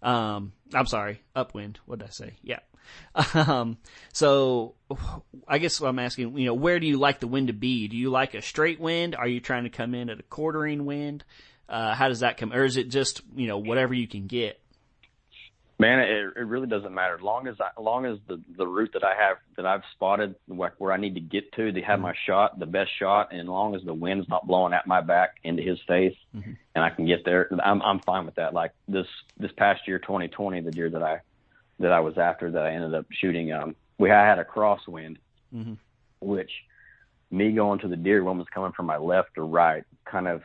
[0.00, 1.80] Um, I'm sorry, upwind.
[1.86, 2.32] What did I say?
[2.42, 2.60] Yeah.
[3.34, 3.76] Um,
[4.14, 4.76] so
[5.46, 7.86] I guess what I'm asking, you know, where do you like the wind to be?
[7.86, 9.14] Do you like a straight wind?
[9.14, 11.24] Are you trying to come in at a quartering wind?
[11.68, 14.58] Uh, how does that come, or is it just, you know, whatever you can get?
[15.80, 17.20] Man, it, it really doesn't matter.
[17.22, 20.74] Long as I, long as the the route that I have that I've spotted where,
[20.78, 23.76] where I need to get to, to have my shot, the best shot, and long
[23.76, 26.52] as the wind's not blowing at my back into his face, mm-hmm.
[26.74, 28.54] and I can get there, I'm I'm fine with that.
[28.54, 29.06] Like this
[29.38, 31.20] this past year, 2020, the year that I
[31.78, 33.52] that I was after, that I ended up shooting.
[33.52, 35.18] Um, we I had a crosswind,
[35.54, 35.74] mm-hmm.
[36.20, 36.50] which
[37.30, 40.42] me going to the deer, one was coming from my left or right, kind of,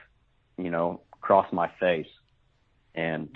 [0.57, 2.07] you know, crossed my face,
[2.93, 3.35] and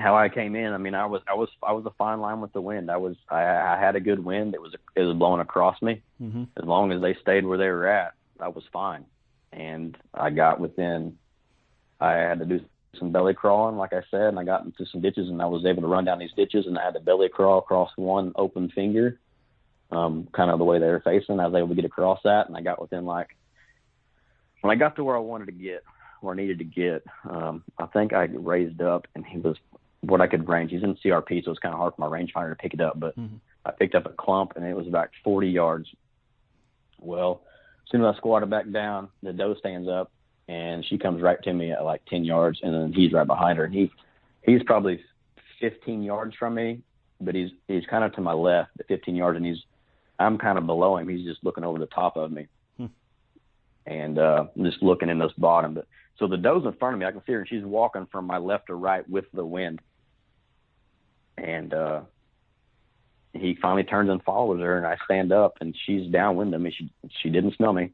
[0.00, 2.40] how I came in, I mean, I was I was I was a fine line
[2.40, 2.90] with the wind.
[2.90, 4.54] I was I, I had a good wind.
[4.54, 6.02] It was it was blowing across me.
[6.20, 6.44] Mm-hmm.
[6.56, 9.04] As long as they stayed where they were at, I was fine.
[9.52, 11.18] And I got within.
[12.00, 12.60] I had to do
[12.98, 15.64] some belly crawling, like I said, and I got into some ditches, and I was
[15.64, 18.70] able to run down these ditches, and I had to belly crawl across one open
[18.70, 19.20] finger,
[19.90, 21.40] um, kind of the way they were facing.
[21.40, 23.36] I was able to get across that, and I got within like
[24.60, 25.84] when I got to where I wanted to get,
[26.20, 29.56] where I needed to get, um, I think I raised up, and he was
[30.00, 30.70] what I could range.
[30.70, 32.98] He's in CRP, so it's kind of hard for my rangefinder to pick it up.
[32.98, 33.36] But mm-hmm.
[33.64, 35.88] I picked up a clump, and it was about 40 yards.
[36.98, 37.42] Well,
[37.84, 40.10] as soon as I squatted back down, the doe stands up,
[40.48, 43.58] and she comes right to me at like 10 yards, and then he's right behind
[43.58, 43.64] her.
[43.64, 43.90] And he,
[44.42, 45.02] he's probably
[45.60, 46.80] 15 yards from me,
[47.20, 49.62] but he's he's kind of to my left at 15 yards, and he's
[50.18, 51.08] I'm kind of below him.
[51.08, 52.46] He's just looking over the top of me,
[52.78, 52.86] hmm.
[53.86, 55.74] and uh, just looking in this bottom.
[55.74, 55.86] But
[56.18, 57.06] so the doe's in front of me.
[57.06, 59.80] I can see her, and she's walking from my left to right with the wind
[61.40, 62.00] and uh,
[63.32, 66.74] he finally turns and follows her, and I stand up, and she's downwind of me.
[66.76, 66.90] She
[67.22, 67.92] she didn't smell me.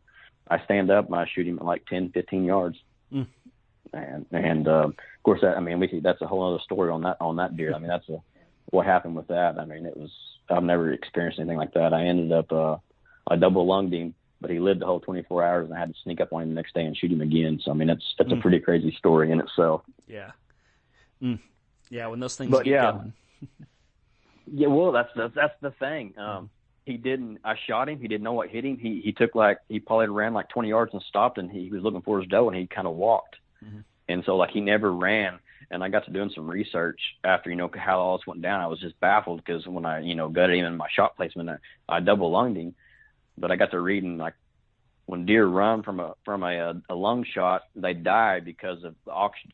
[0.49, 2.77] I stand up and I shoot him at like 10, 15 yards.
[3.13, 3.27] Mm.
[3.93, 6.91] And and uh, of course that I mean we see that's a whole other story
[6.91, 7.75] on that on that deer.
[7.75, 8.19] I mean that's a
[8.67, 9.59] what happened with that.
[9.59, 10.11] I mean it was
[10.49, 11.93] I've never experienced anything like that.
[11.93, 12.77] I ended up uh,
[13.29, 16.01] I double lunged him, but he lived the whole 24 hours, and I had to
[16.03, 17.61] sneak up on him the next day and shoot him again.
[17.65, 18.39] So I mean that's that's mm.
[18.39, 19.83] a pretty crazy story in itself.
[20.07, 20.33] Yeah.
[21.23, 21.41] Mm.
[21.89, 22.93] Yeah, when those things but, get yeah.
[22.93, 23.13] going
[24.53, 26.15] yeah, well, that's the, that's the thing.
[26.19, 26.51] Um,
[26.85, 27.39] he didn't.
[27.45, 28.01] I shot him.
[28.01, 28.79] He didn't know what hit him.
[28.79, 31.71] He he took like he probably ran like 20 yards and stopped, and he, he
[31.71, 33.37] was looking for his doe, and he kind of walked.
[33.65, 33.81] Mm-hmm.
[34.09, 35.41] And so like he never ran.
[35.69, 38.61] And I got to doing some research after you know how all this went down.
[38.61, 41.51] I was just baffled because when I you know gutted him in my shot placement,
[41.51, 41.57] I,
[41.89, 42.75] I double lunged him.
[43.37, 44.35] But I got to reading like
[45.07, 49.13] when deer run from a from a, a lung shot, they die because of the
[49.13, 49.51] oxygen,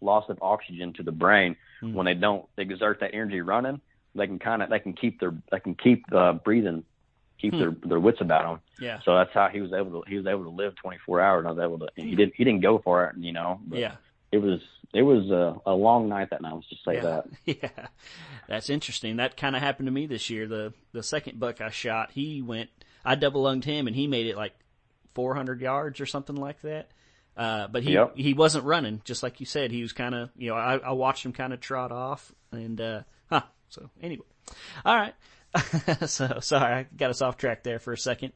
[0.00, 1.56] loss of oxygen to the brain.
[1.82, 1.94] Mm.
[1.94, 3.80] When they don't exert that energy running,
[4.14, 6.84] they can kind of they can keep their they can keep uh, breathing,
[7.38, 7.58] keep hmm.
[7.58, 8.60] their their wits about them.
[8.80, 9.00] Yeah.
[9.04, 11.40] So that's how he was able to he was able to live 24 hours.
[11.40, 13.60] And I was able to he didn't he didn't go for it, you know.
[13.66, 13.96] But yeah.
[14.32, 14.60] It was
[14.92, 16.54] it was a, a long night that night.
[16.54, 17.02] Let's just say yeah.
[17.02, 17.26] that.
[17.44, 17.86] Yeah,
[18.48, 19.16] that's interesting.
[19.16, 20.46] That kind of happened to me this year.
[20.46, 22.70] The the second buck I shot, he went.
[23.04, 24.52] I double lunged him, and he made it like
[25.14, 26.90] 400 yards or something like that.
[27.36, 28.16] Uh, but he yep.
[28.16, 29.70] he wasn't running, just like you said.
[29.70, 32.80] He was kind of you know I, I watched him kind of trot off, and
[32.80, 33.42] uh, huh.
[33.68, 34.24] So anyway,
[34.84, 35.14] all right.
[36.06, 38.32] so sorry, I got us off track there for a second.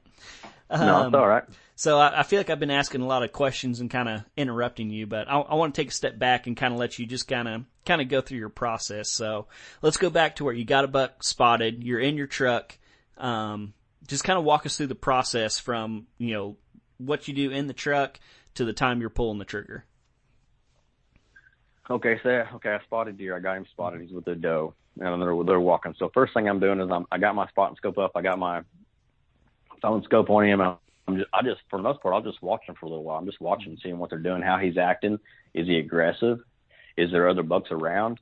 [0.69, 1.45] Um, no, it's all right.
[1.77, 4.23] So I, I, feel like I've been asking a lot of questions and kind of
[4.37, 6.99] interrupting you, but I, I want to take a step back and kind of let
[6.99, 9.09] you just kind of kind of go through your process.
[9.11, 9.47] So
[9.83, 11.83] let's go back to where you got a buck spotted.
[11.83, 12.77] You're in your truck.
[13.17, 13.73] Um,
[14.07, 16.57] just kind of walk us through the process from you know
[16.99, 18.21] what you do in the truck
[18.55, 19.85] to the time you're pulling the trigger.
[21.91, 23.37] Okay, so okay, I spotted deer.
[23.37, 24.01] I got him spotted.
[24.01, 25.95] He's with a doe, and they're they're walking.
[25.99, 28.13] So first thing I'm doing is I'm I got my spotting scope up.
[28.15, 28.63] I got my
[29.83, 30.61] phone scope on him.
[30.61, 33.05] I'm just I just for the most part I'll just watch him for a little
[33.05, 33.19] while.
[33.19, 35.19] I'm just watching, seeing what they're doing, how he's acting.
[35.53, 36.39] Is he aggressive?
[36.97, 38.21] Is there other bucks around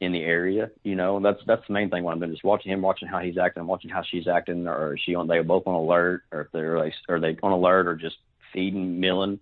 [0.00, 0.70] in the area?
[0.82, 2.02] You know, that's that's the main thing.
[2.02, 4.94] When I'm doing, just watching him, watching how he's acting, watching how she's acting, or
[4.94, 5.26] is she on?
[5.26, 8.16] They both on alert, or if they're like, are they on alert, or just
[8.56, 9.38] feeding, milling?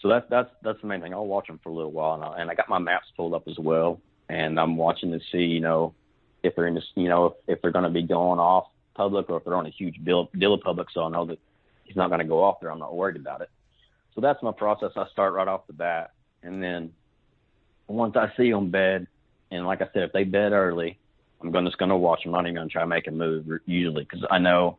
[0.00, 1.12] So that's that's that's the main thing.
[1.12, 3.34] I'll watch them for a little while, and I, and I got my maps pulled
[3.34, 5.94] up as well, and I'm watching to see, you know,
[6.42, 9.28] if they're in this, you know, if, if they're going to be going off public
[9.28, 11.38] or if they're on a huge bill deal of public, so I know that
[11.84, 12.70] he's not going to go off there.
[12.70, 13.50] I'm not worried about it.
[14.14, 14.90] So that's my process.
[14.96, 16.92] I start right off the bat, and then
[17.88, 19.06] once I see them bed,
[19.50, 20.98] and like I said, if they bed early,
[21.40, 22.34] I'm going just going to watch them.
[22.34, 24.78] I'm not even going to try to make a move usually because I know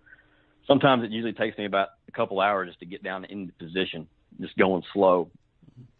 [0.67, 4.07] sometimes it usually takes me about couple hours to get down into position
[4.39, 5.29] just going slow,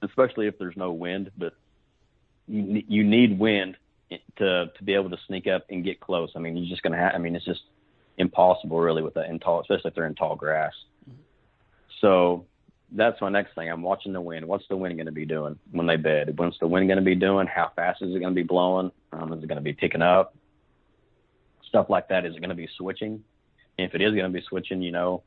[0.02, 1.32] especially if there's no wind.
[1.38, 1.54] But
[2.47, 3.78] you need wind
[4.38, 6.32] to to be able to sneak up and get close.
[6.36, 7.13] I mean, you're just gonna have.
[7.15, 7.62] I mean, it's just
[8.17, 10.73] impossible really with that in tall, especially if they're in tall grass.
[12.02, 12.45] So
[12.91, 13.69] that's my next thing.
[13.69, 14.47] I'm watching the wind.
[14.47, 16.38] What's the wind going to be doing when they bed?
[16.38, 17.47] What's the wind going to be doing?
[17.47, 18.91] How fast is it going to be blowing?
[19.12, 20.36] Um, is it going to be picking up?
[21.69, 22.26] Stuff like that.
[22.26, 23.23] Is it going to be switching?
[23.78, 25.23] If it is going to be switching, you know,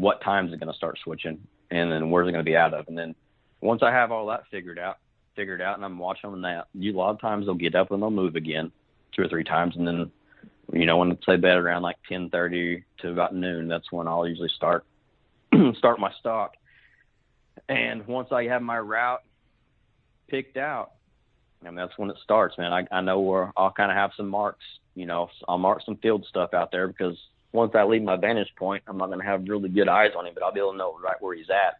[0.00, 1.38] what time is it going to start switching?
[1.70, 2.86] And then where's it going to be out of?
[2.88, 3.14] And then
[3.60, 4.98] once I have all that figured out,
[5.34, 7.90] figured out, and I'm watching them that, you, a lot of times they'll get up
[7.90, 8.70] and they'll move again
[9.14, 10.10] two or three times, and then
[10.72, 14.50] you know when they bed around like 10:30 to about noon, that's when I'll usually
[14.54, 14.84] start
[15.78, 16.54] start my stalk.
[17.68, 19.22] And once I have my route
[20.28, 20.92] picked out,
[21.64, 22.72] and that's when it starts, man.
[22.72, 24.64] I, I know where I'll kind of have some marks.
[24.94, 27.16] You know, I'll mark some field stuff out there because
[27.52, 30.26] once I leave my vantage point, I'm not going to have really good eyes on
[30.26, 31.78] him, but I'll be able to know right where he's at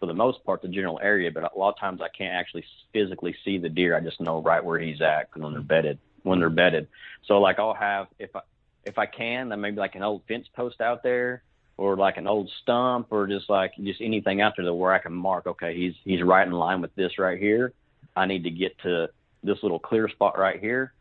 [0.00, 1.30] for the most part, the general area.
[1.30, 3.96] But a lot of times I can't actually physically see the deer.
[3.96, 5.98] I just know right where he's at when they're bedded.
[6.22, 6.88] When they're bedded,
[7.26, 8.40] so like I'll have if I
[8.86, 11.42] if I can, then maybe like an old fence post out there
[11.76, 15.12] or like an old stump or just like just anything out there where I can
[15.12, 17.72] mark, okay, he's he's right in line with this right here.
[18.16, 19.08] I need to get to
[19.42, 20.92] this little clear spot right here.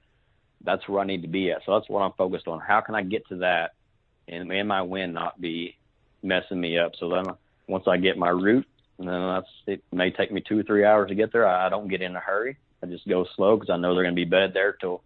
[0.63, 1.62] That's where I need to be at.
[1.65, 2.60] So that's what I'm focused on.
[2.60, 3.73] How can I get to that
[4.27, 5.75] and may my wind not be
[6.21, 6.93] messing me up?
[6.99, 7.25] So then
[7.67, 8.67] once I get my route,
[8.99, 11.47] and then that's it may take me two or three hours to get there.
[11.47, 12.57] I, I don't get in a hurry.
[12.81, 15.01] I just go slow because I know they're going to be bed there till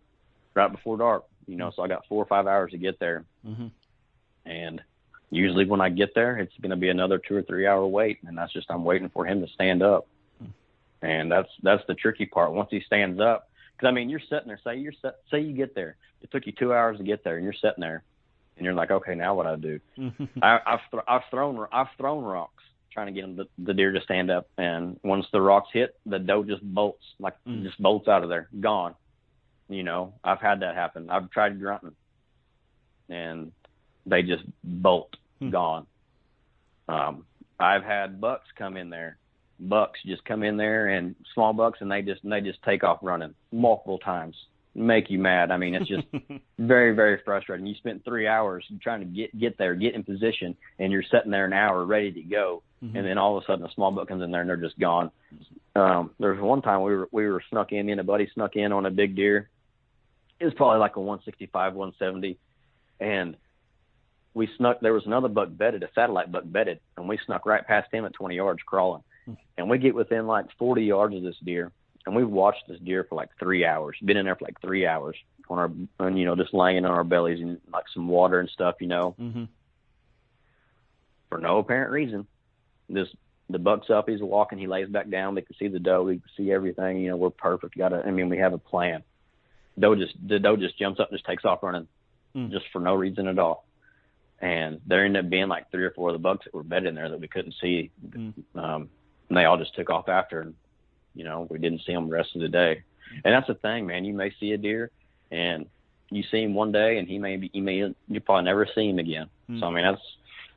[0.53, 1.25] right before dark.
[1.47, 3.23] You know, so I got four or five hours to get there.
[3.45, 3.67] Mm-hmm.
[4.45, 4.81] And
[5.29, 8.19] usually when I get there, it's going to be another two or three hour wait,
[8.25, 10.07] and that's just I'm waiting for him to stand up,
[11.01, 12.51] and that's that's the tricky part.
[12.51, 14.59] Once he stands up, because I mean you're sitting there.
[14.63, 15.95] Say you're set, say you get there.
[16.21, 18.03] It took you two hours to get there, and you're sitting there,
[18.57, 19.79] and you're like, okay, now what I do?
[20.41, 24.01] I, I've th- I've thrown I've thrown rocks trying to get the, the deer to
[24.01, 27.63] stand up, and once the rocks hit, the doe just bolts like mm.
[27.63, 28.95] just bolts out of there, gone.
[29.69, 31.09] You know, I've had that happen.
[31.09, 31.95] I've tried grunting,
[33.09, 33.51] and
[34.05, 35.49] they just bolt hmm.
[35.49, 35.85] gone.
[36.87, 37.25] Um,
[37.59, 39.17] I've had bucks come in there,
[39.59, 42.99] bucks just come in there and small bucks, and they just they just take off
[43.01, 44.35] running multiple times,
[44.77, 45.51] make you mad.
[45.51, 46.07] I mean, it's just
[46.59, 47.65] very very frustrating.
[47.65, 51.31] You spent three hours trying to get get there, get in position, and you're sitting
[51.31, 52.95] there an hour ready to go, mm-hmm.
[52.95, 54.79] and then all of a sudden a small buck comes in there and they're just
[54.79, 55.11] gone.
[55.75, 58.29] Um, there was one time we were we were snuck in, me and a buddy
[58.33, 59.49] snuck in on a big deer.
[60.39, 62.37] It was probably like a 165, 170,
[62.99, 63.35] and
[64.35, 64.79] we snuck.
[64.81, 68.05] There was another buck bedded, a satellite buck bedded, and we snuck right past him
[68.05, 69.03] at 20 yards crawling.
[69.57, 71.71] And we get within like 40 yards of this deer,
[72.07, 73.97] and we watched this deer for like three hours.
[74.03, 75.17] Been in there for like three hours
[75.49, 78.49] on our, and you know, just laying on our bellies and like some water and
[78.49, 79.43] stuff, you know, mm-hmm.
[81.29, 82.25] for no apparent reason.
[82.89, 83.09] This
[83.49, 85.35] the buck's up, he's walking, he lays back down.
[85.35, 87.01] We can see the doe, we can see everything.
[87.01, 87.77] You know, we're perfect.
[87.77, 89.03] Got a, I mean, we have a plan.
[89.77, 91.87] Doe just the doe just jumps up and just takes off running,
[92.35, 92.49] mm.
[92.51, 93.67] just for no reason at all
[94.39, 96.89] and there ended up being like three or four of the bucks that were bedded
[96.89, 97.89] in there that we couldn't see.
[98.07, 98.33] Mm.
[98.53, 98.89] Um,
[99.29, 100.53] and they all just took off after, and
[101.17, 102.83] you know we didn't see them the rest of the day.
[103.23, 104.05] And that's the thing, man.
[104.05, 104.91] You may see a deer,
[105.31, 105.65] and
[106.09, 108.89] you see him one day, and he may be, you may you probably never see
[108.89, 109.29] him again.
[109.49, 109.59] Mm.
[109.59, 110.01] So I mean that's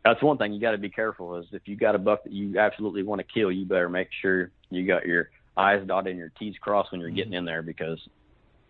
[0.05, 2.33] that's one thing you got to be careful is if you got a buck that
[2.33, 6.19] you absolutely want to kill, you better make sure you got your I's dotted and
[6.19, 7.17] your T's crossed when you're mm.
[7.17, 7.99] getting in there because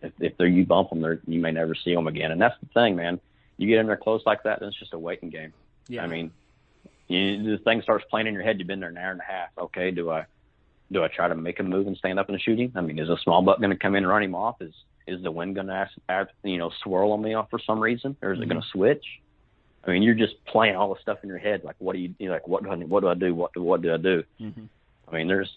[0.03, 2.33] if, if they're, you bump them, they're, you may never see them again.
[2.33, 3.21] And that's the thing, man
[3.61, 5.53] you get in there close like that, then it's just a waiting game.
[5.87, 6.03] Yeah.
[6.03, 6.31] I mean,
[7.09, 8.59] you, the thing starts playing in your head.
[8.59, 9.51] You've been there an hour and a half.
[9.59, 10.25] Okay, do I
[10.93, 12.73] do I try to make him move and stand up and shoot him?
[12.75, 14.61] I mean, is a small buck going to come in and run him off?
[14.61, 14.75] Is
[15.07, 15.89] is the wind going to
[16.43, 18.45] you know swirl on me off for some reason, or is mm-hmm.
[18.45, 19.05] it going to switch?
[19.85, 21.63] I mean, you're just playing all the stuff in your head.
[21.65, 22.47] Like, what do you, you know, like?
[22.47, 23.35] What do I, what do I do?
[23.35, 24.23] What do what do I do?
[24.41, 24.65] Mm-hmm.
[25.09, 25.51] I mean, there's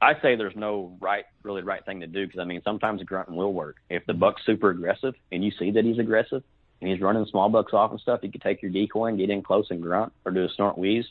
[0.00, 3.34] I say there's no right, really right thing to do because I mean sometimes grunting
[3.34, 3.76] will work.
[3.88, 6.42] If the buck's super aggressive and you see that he's aggressive,
[6.80, 9.30] and he's running small bucks off and stuff, you could take your decoy and get
[9.30, 11.06] in close and grunt or do a snort wheeze.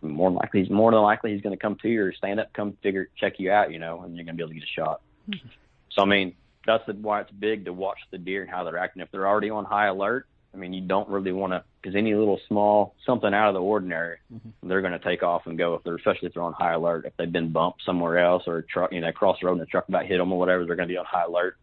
[0.00, 2.38] More than likely, he's more than likely he's going to come to you or stand
[2.38, 4.54] up, come figure check you out, you know, and you're going to be able to
[4.54, 5.00] get a shot.
[5.28, 5.48] Mm-hmm.
[5.90, 6.34] So I mean,
[6.66, 9.02] that's the, why it's big to watch the deer and how they're acting.
[9.02, 12.14] If they're already on high alert, I mean, you don't really want to because any
[12.14, 14.68] little small something out of the ordinary, mm-hmm.
[14.68, 15.74] they're going to take off and go.
[15.74, 18.58] If they're especially if they're on high alert, if they've been bumped somewhere else or
[18.58, 20.64] a truck, you know, across the road and a truck about hit them or whatever,
[20.64, 21.56] they're going to be on high alert.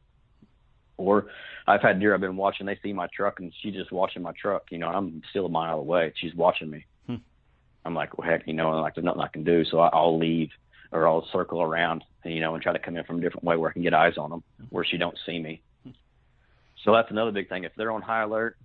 [0.98, 1.28] Or
[1.68, 2.66] I've had deer I've been watching.
[2.66, 4.64] They see my truck and she's just watching my truck.
[4.72, 6.14] You know, I'm still a mile away.
[6.16, 6.86] She's watching me.
[7.86, 9.64] I'm like, well, heck, you know, like there's nothing I can do.
[9.66, 10.50] So I, I'll leave
[10.92, 13.58] or I'll circle around, you know, and try to come in from a different way
[13.58, 15.62] where I can get eyes on them, where she don't see me.
[16.84, 17.64] So that's another big thing.
[17.64, 18.58] If they're on high alert,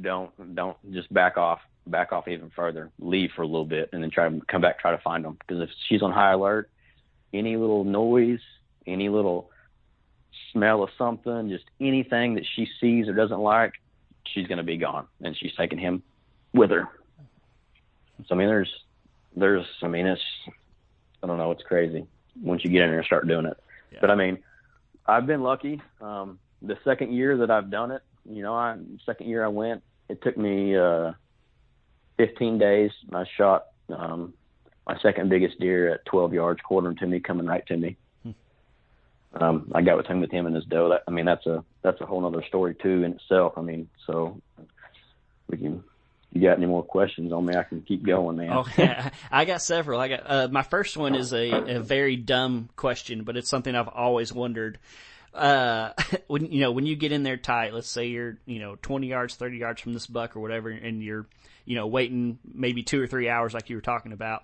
[0.00, 2.90] don't don't just back off, back off even further.
[2.98, 5.36] Leave for a little bit and then try to come back, try to find them.
[5.38, 6.70] Because if she's on high alert,
[7.32, 8.40] any little noise,
[8.86, 9.50] any little
[10.52, 13.74] smell of something, just anything that she sees or doesn't like,
[14.26, 16.02] she's going to be gone, and she's taking him
[16.52, 16.88] with her.
[18.28, 18.72] So I mean, there's,
[19.36, 20.22] there's, I mean, it's,
[21.22, 22.06] I don't know, it's crazy
[22.40, 23.56] once you get in there and start doing it.
[23.92, 23.98] Yeah.
[24.00, 24.38] But I mean,
[25.06, 25.80] I've been lucky.
[26.00, 29.82] Um, the second year that I've done it, you know, I second year I went,
[30.08, 31.12] it took me uh,
[32.18, 32.90] 15 days.
[33.12, 34.34] I shot um,
[34.86, 37.96] my second biggest deer at 12 yards, quartering to me, coming right to me.
[38.22, 38.30] Hmm.
[39.34, 40.90] Um, I got with him with him and his doe.
[40.90, 43.54] That I mean, that's a that's a whole other story too in itself.
[43.56, 44.40] I mean, so
[45.48, 45.82] we can.
[46.32, 47.54] You got any more questions on me?
[47.54, 48.50] I can keep going, man.
[48.52, 49.10] Oh.
[49.30, 50.00] I got several.
[50.00, 53.74] I got uh, my first one is a, a very dumb question, but it's something
[53.74, 54.78] I've always wondered
[55.34, 55.92] uh,
[56.26, 59.06] when you know when you get in there tight, let's say you're you know 20
[59.06, 61.26] yards, 30 yards from this buck or whatever, and you're
[61.64, 64.42] you know waiting maybe two or three hours like you were talking about.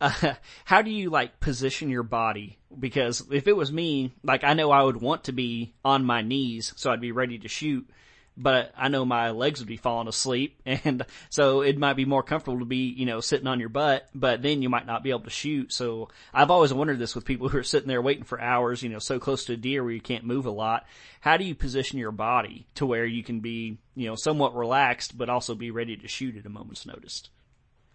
[0.00, 2.58] Uh, how do you like position your body?
[2.78, 6.22] Because if it was me, like I know I would want to be on my
[6.22, 7.88] knees so I'd be ready to shoot
[8.36, 12.22] but I know my legs would be falling asleep, and so it might be more
[12.22, 15.10] comfortable to be, you know, sitting on your butt, but then you might not be
[15.10, 15.72] able to shoot.
[15.72, 18.88] So I've always wondered this with people who are sitting there waiting for hours, you
[18.88, 20.86] know, so close to a deer where you can't move a lot.
[21.20, 25.16] How do you position your body to where you can be, you know, somewhat relaxed,
[25.16, 27.28] but also be ready to shoot at a moment's notice?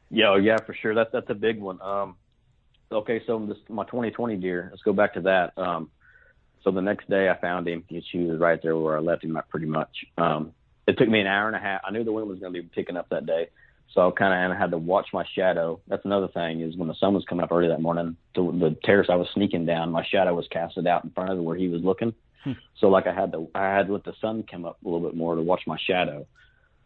[0.09, 0.95] Yeah, oh, yeah, for sure.
[0.95, 1.81] That's that's a big one.
[1.81, 2.15] Um,
[2.91, 4.69] okay, so this, my 2020 deer.
[4.71, 5.57] Let's go back to that.
[5.57, 5.89] Um,
[6.64, 7.84] so the next day I found him.
[8.12, 10.05] She was right there where I left him at pretty much.
[10.18, 10.53] Um,
[10.88, 11.82] it took me an hour and a half.
[11.86, 13.49] I knew the wind was going to be picking up that day.
[13.93, 15.80] So I kind of had to watch my shadow.
[15.88, 18.78] That's another thing is when the sun was coming up early that morning, the, the
[18.84, 21.68] terrace I was sneaking down, my shadow was casted out in front of where he
[21.68, 22.14] was looking.
[22.43, 22.53] Hmm.
[22.80, 25.05] So like I had to, I had to let the sun come up a little
[25.08, 26.28] bit more to watch my shadow.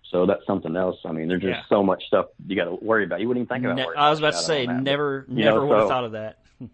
[0.10, 0.98] So that's something else.
[1.06, 1.64] I mean, there's just yeah.
[1.70, 3.22] so much stuff you got to worry about.
[3.22, 3.78] You wouldn't even think about.
[3.78, 6.40] Ne- I was about to say, never, never know, would have so, thought of that.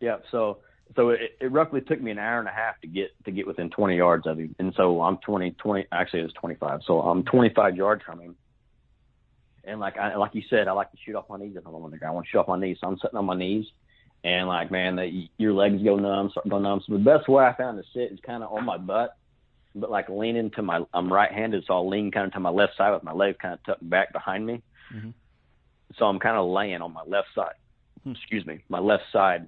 [0.00, 0.16] yeah.
[0.30, 0.58] So
[0.96, 3.46] so it, it roughly took me an hour and a half to get to get
[3.46, 4.54] within 20 yards of him.
[4.58, 6.80] And so I'm 20, 20 actually it was 25.
[6.86, 8.36] So I'm 25 yards from him.
[9.64, 11.74] And like I, like you said, I like to shoot off my knees if I'm
[11.74, 12.12] on the ground.
[12.12, 12.78] I want to shoot off my knees.
[12.80, 13.66] So I'm sitting on my knees,
[14.24, 16.82] and like man, the, your legs go numb, start go numb.
[16.84, 19.16] So the best way I found to sit is kind of on my butt,
[19.74, 20.80] but like leaning to my.
[20.92, 23.54] I'm right-handed, so I'll lean kind of to my left side with my legs kind
[23.54, 24.62] of tucked back behind me.
[24.92, 25.10] Mm-hmm.
[25.96, 27.54] So I'm kind of laying on my left side.
[28.02, 28.12] Hmm.
[28.12, 29.46] Excuse me, my left side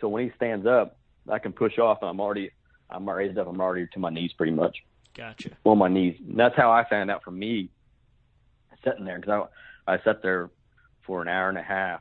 [0.00, 0.98] so when he stands up,
[1.30, 2.50] I can push off, and I'm already
[2.90, 3.46] I'm raised up.
[3.46, 4.76] I'm already to my knees pretty much.
[5.14, 5.50] Gotcha.
[5.64, 6.16] On my knees.
[6.26, 7.70] And that's how I found out for me
[8.84, 9.48] sitting there because
[9.86, 10.50] I I sat there
[11.06, 12.00] for an hour and a half,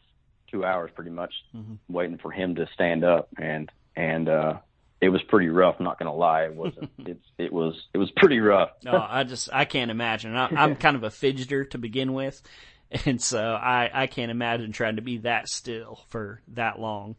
[0.50, 1.76] two hours pretty much, mm-hmm.
[1.90, 4.58] waiting for him to stand up, and and uh
[5.02, 5.76] it was pretty rough.
[5.80, 6.90] I'm not gonna lie, it wasn't.
[7.00, 8.72] it's it was it was pretty rough.
[8.84, 10.36] no, I just I can't imagine.
[10.36, 12.42] I, I'm kind of a fidgeter to begin with,
[13.06, 17.16] and so I I can't imagine trying to be that still for that long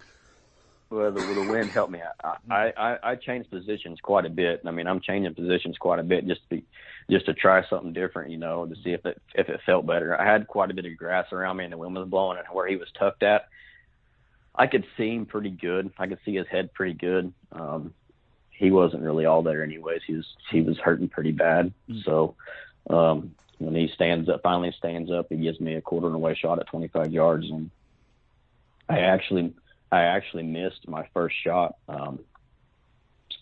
[0.95, 2.01] well, the, the wind helped me.
[2.49, 4.63] I, I I changed positions quite a bit.
[4.65, 6.63] I mean, I'm changing positions quite a bit just to
[7.11, 10.19] just to try something different, you know, to see if it if it felt better.
[10.19, 12.47] I had quite a bit of grass around me, and the wind was blowing, and
[12.53, 13.49] where he was tucked at,
[14.55, 15.93] I could see him pretty good.
[15.99, 17.33] I could see his head pretty good.
[17.51, 17.93] Um,
[18.51, 20.03] he wasn't really all there, anyways.
[20.07, 21.73] He was he was hurting pretty bad.
[21.91, 22.03] Mm-hmm.
[22.05, 22.37] So
[22.89, 26.37] um, when he stands up, finally stands up, he gives me a quarter and away
[26.41, 27.71] shot at 25 yards, and
[28.89, 29.55] I actually
[29.95, 31.77] I actually missed my first shot.
[31.89, 32.19] Um,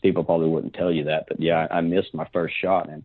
[0.03, 3.05] people probably wouldn't tell you that, but yeah, I, I missed my first shot, and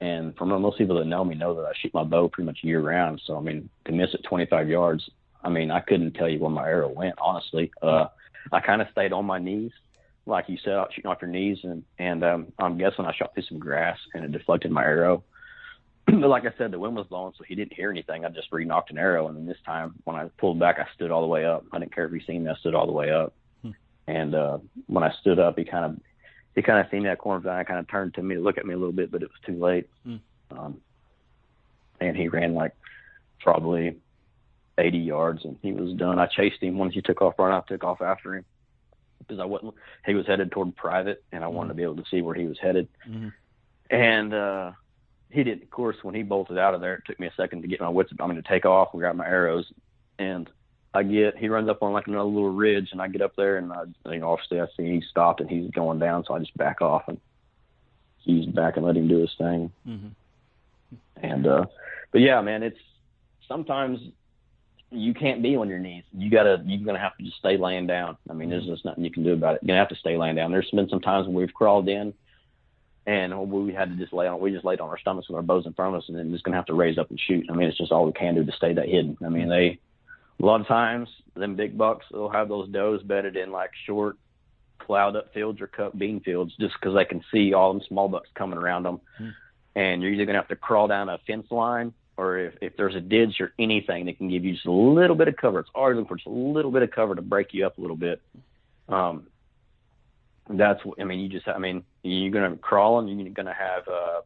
[0.00, 2.58] and for most people that know me know that I shoot my bow pretty much
[2.62, 3.22] year round.
[3.24, 5.08] So I mean, to miss it 25 yards,
[5.44, 7.14] I mean, I couldn't tell you where my arrow went.
[7.20, 8.06] Honestly, uh,
[8.50, 9.70] I kind of stayed on my knees,
[10.26, 13.44] like you said, shooting off your knees, and and um, I'm guessing I shot through
[13.44, 15.22] some grass and it deflected my arrow.
[16.20, 18.24] but like I said, the wind was blowing, so he didn't hear anything.
[18.24, 21.10] I just re-nocked an arrow, and then this time when I pulled back, I stood
[21.10, 21.64] all the way up.
[21.72, 23.32] I didn't care if he seen me; I stood all the way up.
[23.62, 23.70] Hmm.
[24.06, 26.00] And uh, when I stood up, he kind of
[26.54, 28.58] he kind of seen that corner and I kind of turned to me to look
[28.58, 29.88] at me a little bit, but it was too late.
[30.04, 30.16] Hmm.
[30.50, 30.80] Um,
[32.00, 32.72] and he ran like
[33.40, 33.96] probably
[34.78, 36.18] 80 yards, and he was done.
[36.18, 37.56] I chased him once he took off running.
[37.56, 38.44] I took off after him
[39.18, 39.74] because I wasn't.
[40.06, 42.46] He was headed toward private, and I wanted to be able to see where he
[42.46, 42.88] was headed.
[43.08, 43.28] Mm-hmm.
[43.90, 44.72] And uh,
[45.34, 45.62] he did.
[45.62, 47.80] Of course, when he bolted out of there, it took me a second to get
[47.80, 48.12] my wits.
[48.18, 49.66] I mean, to take off and grab my arrows,
[50.18, 50.48] and
[50.94, 53.58] I get he runs up on like another little ridge, and I get up there,
[53.58, 56.38] and I, you know, obviously I see he stopped and he's going down, so I
[56.38, 57.20] just back off and
[58.18, 59.72] he's back and let him do his thing.
[59.86, 60.08] Mm-hmm.
[61.16, 61.66] And uh,
[62.12, 62.78] but yeah, man, it's
[63.48, 63.98] sometimes
[64.90, 66.04] you can't be on your knees.
[66.16, 68.16] You gotta you're gonna have to just stay laying down.
[68.30, 69.62] I mean, there's just nothing you can do about it.
[69.62, 70.52] You're gonna have to stay laying down.
[70.52, 72.14] There's been some times when we've crawled in
[73.06, 74.40] and we had to just lay on.
[74.40, 76.32] We just laid on our stomachs with our bows in front of us, and then
[76.32, 77.46] just gonna have to raise up and shoot.
[77.50, 79.16] I mean, it's just all we can do to stay that hidden.
[79.24, 79.78] I mean, they
[80.40, 84.16] a lot of times them big bucks they'll have those does bedded in like short
[84.80, 88.08] plowed up fields or cut bean fields just because they can see all them small
[88.08, 89.00] bucks coming around them.
[89.18, 89.28] Hmm.
[89.76, 92.94] And you're either to have to crawl down a fence line or if, if there's
[92.94, 95.60] a ditch or anything that can give you just a little bit of cover.
[95.60, 97.80] It's always looking for just a little bit of cover to break you up a
[97.80, 98.20] little bit.
[98.88, 99.26] Um,
[100.48, 103.52] that's, I mean, you just, I mean, you're going to crawl and you're going to
[103.52, 104.20] have, uh,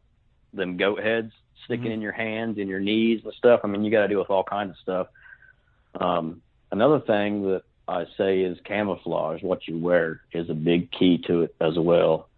[0.53, 1.31] them goat heads
[1.65, 1.93] sticking Mhm.
[1.93, 3.61] in your hands and your knees and stuff.
[3.63, 5.07] I mean, you got to deal with all kinds of stuff.
[5.99, 9.41] Um, another thing that I say is camouflage.
[9.43, 12.29] What you wear is a big key to it as well.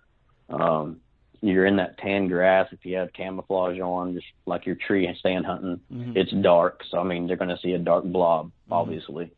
[0.50, 1.02] Um,
[1.42, 2.68] you're in that tan grass.
[2.72, 6.16] If you have camouflage on, just like your tree stand hunting, Mhm.
[6.16, 6.84] it's dark.
[6.90, 8.74] So I mean, they're going to see a dark blob, Mm-hmm.
[8.74, 9.32] obviously.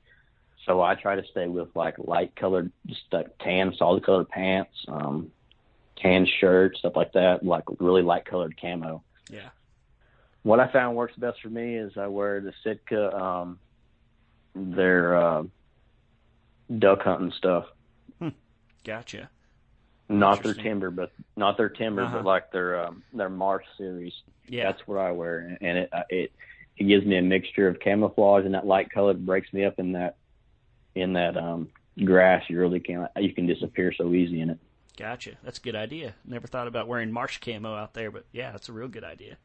[0.66, 4.86] So I try to stay with like light colored, just like tan, solid colored pants,
[4.88, 5.32] um,
[5.98, 9.50] tan shirt, stuff like that, like really light colored camo Yeah.
[10.44, 13.60] what I found works best for me is I wear the Sitka, um,
[14.56, 15.44] their uh,
[16.80, 17.66] duck hunting stuff.
[18.86, 19.30] Gotcha.
[20.10, 22.18] Not their timber, but not their timber, Uh-huh.
[22.18, 24.12] but like their um, their Marsh series.
[24.48, 24.66] Yeah.
[24.72, 26.32] That's what I wear, and it uh, it
[26.78, 29.94] it gives me a mixture of camouflage and that light color breaks me up in
[29.94, 30.18] that
[30.96, 31.70] in that um
[32.04, 32.44] grass.
[32.50, 34.60] You really can't you can disappear so easy in it.
[34.98, 35.32] Gotcha.
[35.44, 36.14] That's a good idea.
[36.26, 39.38] Never thought about wearing marsh camo out there, but yeah, that's a real good idea.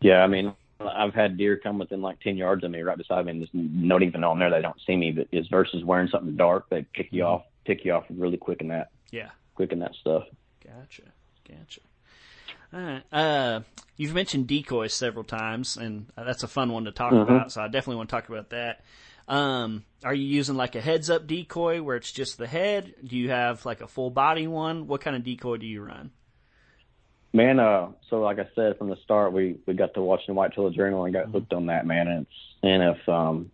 [0.00, 3.24] Yeah, I mean, I've had deer come within like ten yards of me, right beside
[3.26, 4.50] me, and just not even on there.
[4.50, 7.84] They don't see me, but is versus wearing something dark, they pick you off, pick
[7.84, 9.30] you off really quick in that, Yeah.
[9.54, 10.24] quick in that stuff.
[10.62, 11.02] Gotcha.
[11.48, 11.80] Gotcha.
[12.72, 13.02] All right.
[13.12, 13.60] Uh,
[13.96, 17.22] you've mentioned decoys several times, and that's a fun one to talk Mhm.
[17.22, 17.52] about.
[17.52, 18.82] So I definitely want to talk about that.
[19.26, 22.94] Um, are you using like a heads up decoy where it's just the head?
[23.02, 24.86] Do you have like a full body one?
[24.86, 26.10] What kind of decoy do you run?
[27.32, 30.70] Man, uh, so like I said from the start, we we got to watching Whitetail
[30.70, 32.06] Journal and got hooked on that, man.
[32.06, 32.26] And
[32.62, 33.50] and if um,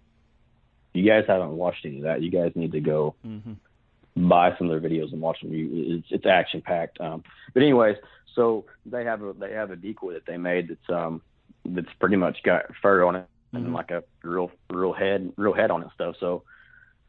[0.92, 4.28] you guys haven't watched any of that, you guys need to go Mm-hmm.
[4.28, 5.52] buy some of their videos and watch them.
[5.54, 7.00] You, it's it's action packed.
[7.00, 7.22] Um,
[7.54, 7.96] but anyways,
[8.34, 11.22] so they have a they have a decoy that they made that's um
[11.64, 15.70] that's pretty much got fur on it And like a real real head real head
[15.70, 16.14] on it stuff.
[16.20, 16.44] So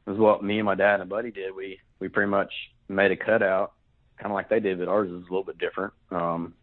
[0.06, 1.56] it was what me and my dad and a buddy did.
[1.56, 2.52] We we pretty much
[2.89, 3.74] made a cutout,
[4.18, 5.94] kind of like they did, but ours is a little bit different.
[6.10, 6.56] Um,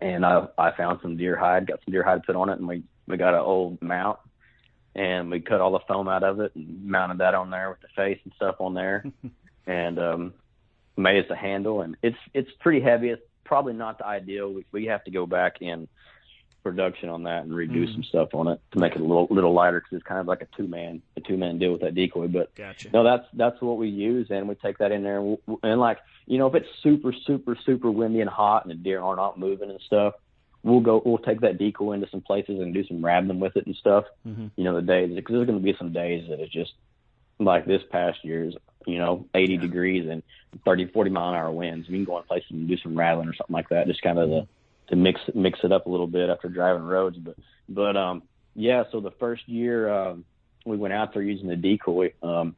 [0.00, 2.68] and I I found some deer hide, got some deer hide put on it, and
[2.68, 4.18] we we got an old mount,
[4.94, 7.80] and we cut all the foam out of it and mounted that on there with
[7.80, 9.04] the face and stuff on there,
[9.66, 10.34] and um,
[10.96, 13.10] made us a handle, and it's it's pretty heavy.
[13.10, 14.52] It's probably not the ideal.
[14.52, 15.88] We we have to go back in
[16.70, 17.92] production on that and redo Mhm.
[17.92, 20.26] some stuff on it to make it a little little lighter because it's kind of
[20.26, 22.54] like a two man a two man deal with that decoy, but.
[22.54, 22.90] Gotcha.
[22.92, 25.80] No, that's that's what we use, and we take that in there, and, w- and
[25.80, 29.16] like you know, if it's super, super, super windy and hot, and the deer are
[29.16, 30.12] not moving and stuff,
[30.62, 33.64] we'll go, we'll take that decoy into some places and do some rabbing with it
[33.64, 34.04] and stuff.
[34.26, 34.50] Mhm.
[34.56, 36.74] You know, the days because there's going to be some days that it's just
[37.38, 38.54] like this past year's,
[38.86, 39.60] you know, 80 Yeah.
[39.60, 40.22] degrees and
[40.66, 41.88] 30, 40 mile an hour winds.
[41.88, 44.18] We can go in places and do some rattling or something like that, just kind
[44.18, 44.46] of the
[44.88, 47.16] to mix mix it up a little bit after driving roads.
[47.18, 47.36] But
[47.68, 48.22] but um
[48.54, 50.24] yeah, so the first year um,
[50.66, 52.12] we went out there using the decoy.
[52.22, 52.56] Um,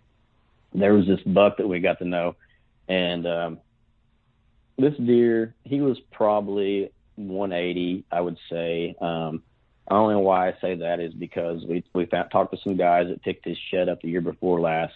[0.72, 2.36] there was this buck that we got to know,
[2.88, 3.58] and um,
[4.78, 8.96] this deer he was probably 180, I would say.
[9.00, 9.42] Um,
[9.88, 12.76] I don't know why I say that is because we we found, talked to some
[12.76, 14.94] guys that picked his shed up the year before last,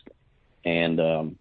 [0.64, 1.38] and um,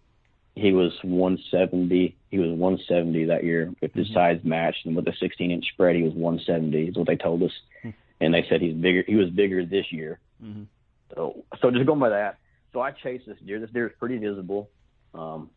[0.56, 2.16] he was 170.
[2.30, 4.12] He was 170 that year if the Mhm.
[4.14, 6.88] size matched, and with a 16 inch spread, he was 170.
[6.88, 7.52] Is what they told us,
[7.82, 7.90] Hmm.
[8.20, 9.02] and they said he's bigger.
[9.06, 10.20] He was bigger this year.
[10.42, 10.66] Mhm.
[11.14, 12.38] So, so just going by that.
[12.72, 13.60] So I chased this deer.
[13.60, 14.70] This deer is pretty visible.
[15.12, 15.50] Um,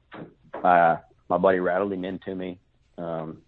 [0.53, 2.59] I, my buddy rattled him into me.
[2.97, 3.41] Um,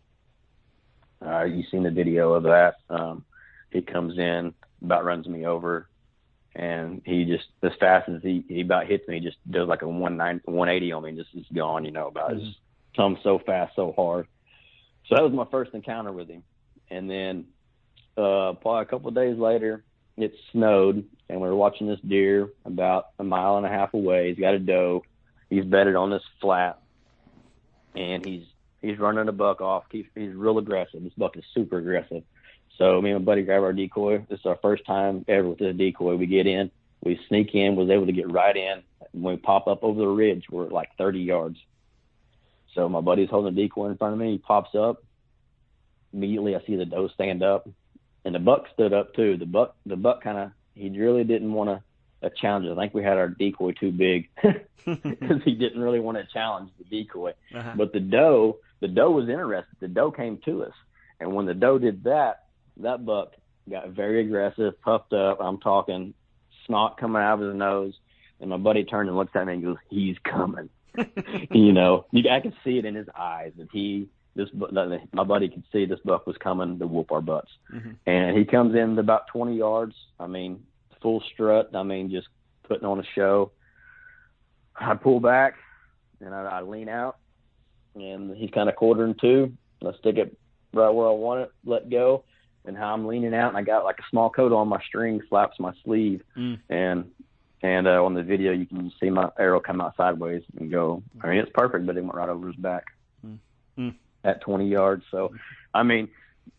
[1.23, 2.75] uh, you seen the video of that?
[2.89, 3.25] Um,
[3.71, 5.88] he comes in, about runs me over,
[6.59, 9.81] and he just as fast as he he about hits me, he just does like
[9.81, 11.85] a one nine one eighty on me, and just is gone.
[11.85, 12.39] You know, about Mhm.
[12.45, 12.59] just
[12.95, 14.27] comes so fast, so hard.
[15.07, 16.43] So that was my first encounter with him,
[16.91, 17.45] and then
[18.17, 19.83] uh, probably a couple of days later,
[20.17, 24.27] it snowed, and we were watching this deer about a mile and a half away.
[24.29, 25.03] He's got a doe.
[25.49, 26.79] He's bedded on this flat,
[27.95, 28.43] and he's
[28.81, 29.85] he's running a buck off.
[29.91, 31.03] He's, he's real aggressive.
[31.03, 32.23] This buck is super aggressive.
[32.79, 34.25] So me and my buddy grab our decoy.
[34.29, 36.15] This is our first time ever with a decoy.
[36.15, 36.71] We get in,
[37.03, 38.81] we sneak in, was able to get right in.
[39.11, 41.57] When we pop up over the ridge, we're like 30 yards.
[42.73, 44.31] So my buddy's holding a decoy in front of me.
[44.31, 45.03] He pops up.
[46.13, 47.67] Immediately, I see the doe stand up,
[48.23, 49.35] and the buck stood up too.
[49.37, 51.83] The buck, the buck kind of, he really didn't want to
[52.21, 52.67] a challenge.
[52.69, 54.29] I think we had our decoy too big
[54.85, 57.33] because he didn't really want to challenge the decoy.
[57.53, 57.73] Uh-huh.
[57.75, 59.75] But the doe, the doe was interested.
[59.79, 60.73] The doe came to us,
[61.19, 62.45] and when the doe did that,
[62.79, 63.33] that buck
[63.69, 65.39] got very aggressive, puffed up.
[65.41, 66.13] I'm talking
[66.65, 67.93] snot coming out of his nose,
[68.39, 70.69] and my buddy turned and looked at me and goes, "He's coming."
[71.51, 74.49] you know, you, I could see it in his eyes that he, this,
[75.13, 77.51] my buddy could see this buck was coming to whoop our butts.
[77.73, 77.91] Mm-hmm.
[78.05, 79.95] And he comes in about 20 yards.
[80.19, 80.63] I mean,
[81.01, 81.69] full strut.
[81.75, 82.27] I mean, just
[82.67, 83.51] putting on a show.
[84.75, 85.55] I pull back
[86.21, 87.17] and I, I lean out,
[87.95, 89.51] and he's kind of quartering to.
[89.85, 90.37] I stick it
[90.73, 92.23] right where I want it, let go,
[92.69, 95.21] and how I'm leaning out, and I got like a small coat on my string,
[95.27, 96.57] flaps my sleeve, mm.
[96.69, 97.11] and
[97.61, 101.03] and uh, on the video you can see my arrow come out sideways and go.
[101.21, 102.85] I mean, it's perfect, but it went right over his back
[103.25, 103.37] mm.
[103.77, 103.95] Mm.
[104.23, 105.03] at 20 yards.
[105.11, 105.33] So,
[105.73, 106.07] I mean,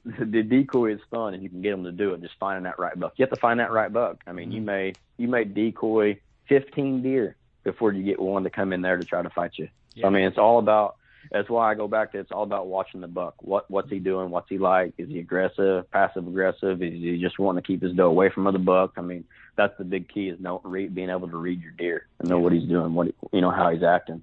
[0.05, 2.21] the decoy is fun, and you can get them to do it.
[2.21, 3.15] Just finding that right buck.
[3.17, 4.21] You have to find that right buck.
[4.27, 4.67] I mean, you mm.
[4.67, 9.05] may you may decoy 15 deer before you get one to come in there to
[9.05, 9.69] try to fight you.
[9.95, 10.03] Yeah.
[10.03, 10.97] So, I mean, it's all about.
[11.31, 13.35] That's why I go back to it's all about watching the buck.
[13.41, 14.31] What what's he doing?
[14.31, 14.95] What's he like?
[14.99, 16.83] Is he aggressive, passive aggressive?
[16.83, 18.95] Is he just wanting to keep his doe away from other buck?
[18.97, 19.25] I mean,
[19.57, 22.39] that's the big key is know read, being able to read your deer and know
[22.39, 24.23] what he's doing, what he, you know how he's acting.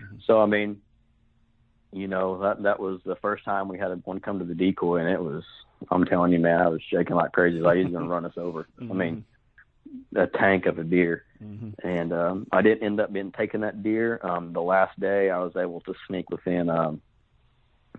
[0.00, 0.16] Mm-hmm.
[0.26, 0.80] So I mean,
[1.92, 4.96] you know that that was the first time we had one come to the decoy,
[4.96, 5.44] and it was
[5.90, 8.36] I'm telling you, man, I was shaking like crazy, like he's going to run us
[8.36, 8.66] over.
[8.80, 8.92] Mm-hmm.
[8.92, 9.37] I mean, mm-hmm
[10.14, 11.24] a tank of a deer.
[11.42, 11.86] Mm-hmm.
[11.86, 14.20] And um, I didn't end up being taking that deer.
[14.22, 17.00] Um, the last day, I was able to sneak within um,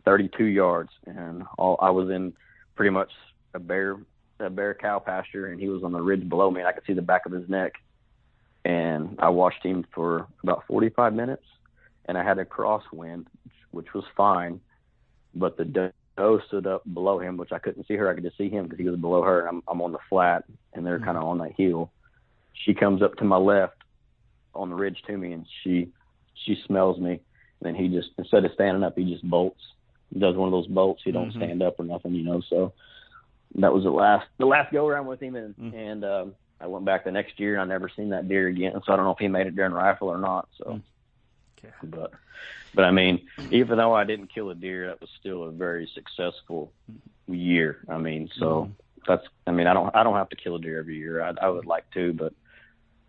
[0.06, 2.34] 32 yards, and all I was in
[2.76, 3.12] pretty much
[3.54, 3.98] a bare
[4.40, 6.86] a bare cow pasture, and he was on the ridge below me, and I could
[6.86, 7.74] see the back of his neck.
[8.66, 11.44] And I watched him for about 45 minutes,
[12.06, 13.26] and I had a crosswind,
[13.72, 14.62] which was fine,
[15.34, 18.10] but the doe stood up below him, which I couldn't see her.
[18.10, 19.48] I could just see him because he was below her.
[19.48, 20.44] I'm, I'm on the flat,
[20.74, 21.06] and they're mm-hmm.
[21.06, 21.92] kind of on that hill.
[22.66, 23.78] She comes up to my left
[24.54, 25.90] on the ridge to me, and she
[26.46, 27.12] she smells me.
[27.12, 27.22] And
[27.62, 29.62] then he just instead of standing up, he just bolts.
[30.14, 31.02] He does one of those bolts.
[31.04, 31.40] He don't mm-hmm.
[31.40, 32.42] stand up or nothing, you know.
[32.50, 32.74] So
[33.56, 35.78] that was the last the last go around with him, and mm-hmm.
[35.78, 38.74] and um, I went back the next year, and I never seen that deer again.
[38.86, 40.50] So I don't know if he made it during rifle or not.
[40.58, 40.82] So, mm.
[41.64, 41.74] Okay.
[41.84, 42.12] but
[42.74, 45.90] but I mean, even though I didn't kill a deer, that was still a very
[45.94, 46.72] successful
[47.28, 47.80] year.
[47.90, 48.72] I mean, so mm-hmm.
[49.08, 51.22] that's I mean, I don't I don't have to kill a deer every year.
[51.22, 52.34] I, I would like to, but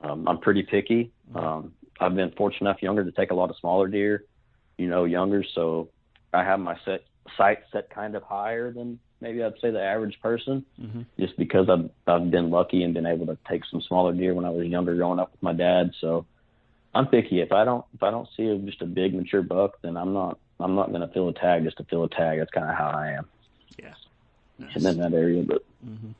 [0.00, 1.12] um, I'm pretty picky.
[1.34, 4.24] Um, I've been fortunate enough younger to take a lot of smaller deer,
[4.78, 5.44] you know, younger.
[5.54, 5.90] So
[6.32, 7.04] I have my set
[7.36, 11.02] sight set kind of higher than maybe I'd say the average person, mm-hmm.
[11.18, 14.44] just because I've I've been lucky and been able to take some smaller deer when
[14.44, 15.92] I was younger, growing up with my dad.
[16.00, 16.26] So
[16.94, 17.40] I'm picky.
[17.40, 20.12] If I don't if I don't see a, just a big mature buck, then I'm
[20.12, 22.38] not I'm not going to fill a tag just to fill a tag.
[22.38, 23.28] That's kind of how I am.
[23.78, 23.94] Yeah,
[24.58, 24.76] nice.
[24.76, 25.42] in that area.
[25.42, 26.10] But mm-hmm.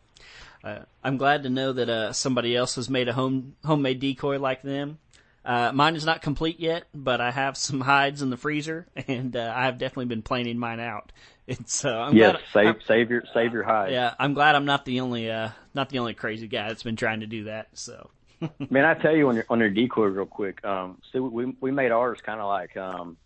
[0.65, 4.39] uh, I'm glad to know that uh, somebody else has made a home homemade decoy
[4.39, 4.99] like them.
[5.45, 9.35] Uh, mine is not complete yet, but I have some hides in the freezer, and
[9.35, 11.13] uh, I have definitely been planning mine out.
[11.47, 13.91] It's uh, I'm yes, glad save I'm, save your save your hide.
[13.91, 16.95] Yeah, I'm glad I'm not the only uh, not the only crazy guy that's been
[16.95, 17.69] trying to do that.
[17.75, 18.11] So
[18.71, 20.65] Man, I tell you on your on your decoy real quick.
[20.65, 23.17] Um, so we we made ours kind of like um,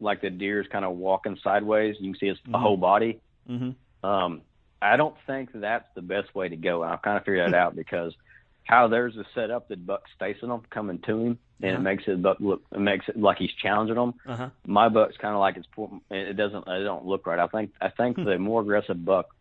[0.00, 1.96] like the deer's kind of walking sideways.
[1.98, 2.54] You can see his mm-hmm.
[2.54, 3.20] whole body.
[3.48, 4.06] Mm-hmm.
[4.06, 4.42] Um,
[4.82, 6.82] I don't think that's the best way to go.
[6.82, 8.14] I've kind of figured that out because
[8.64, 11.80] how theirs is set up, the buck's facing them, coming to him, and uh-huh.
[11.80, 14.14] it makes his buck look, it makes it like he's challenging them.
[14.26, 14.50] Uh-huh.
[14.66, 15.68] My buck's kind of like it's,
[16.10, 17.38] it doesn't, it don't look right.
[17.38, 18.24] I think, I think hmm.
[18.24, 19.34] the more aggressive buck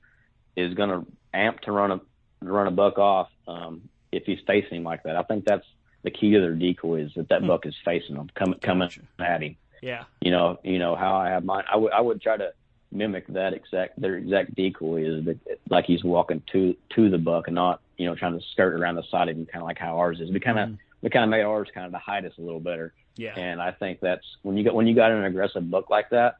[0.56, 2.02] is going to amp to run a,
[2.42, 3.30] run a buck off.
[3.48, 5.16] Um, if he's facing him like that.
[5.16, 5.66] I think that's
[6.04, 7.48] the key to their decoy is that that hmm.
[7.48, 8.90] buck is facing them, coming coming
[9.20, 9.56] at him.
[9.82, 10.04] Yeah.
[10.22, 11.64] You know, you know how I have mine.
[11.72, 12.54] I would I would try to
[12.92, 15.38] mimic that exact their exact decoy is that,
[15.70, 18.96] like he's walking to to the buck and not you know trying to skirt around
[18.96, 20.32] the side of him, kind of like how ours is.
[20.32, 20.78] We kind of mm.
[21.02, 22.94] we kind of made ours kind of to hide us a little better.
[23.16, 23.38] Yeah.
[23.38, 26.38] And I think that's when you got when you got an aggressive buck like that,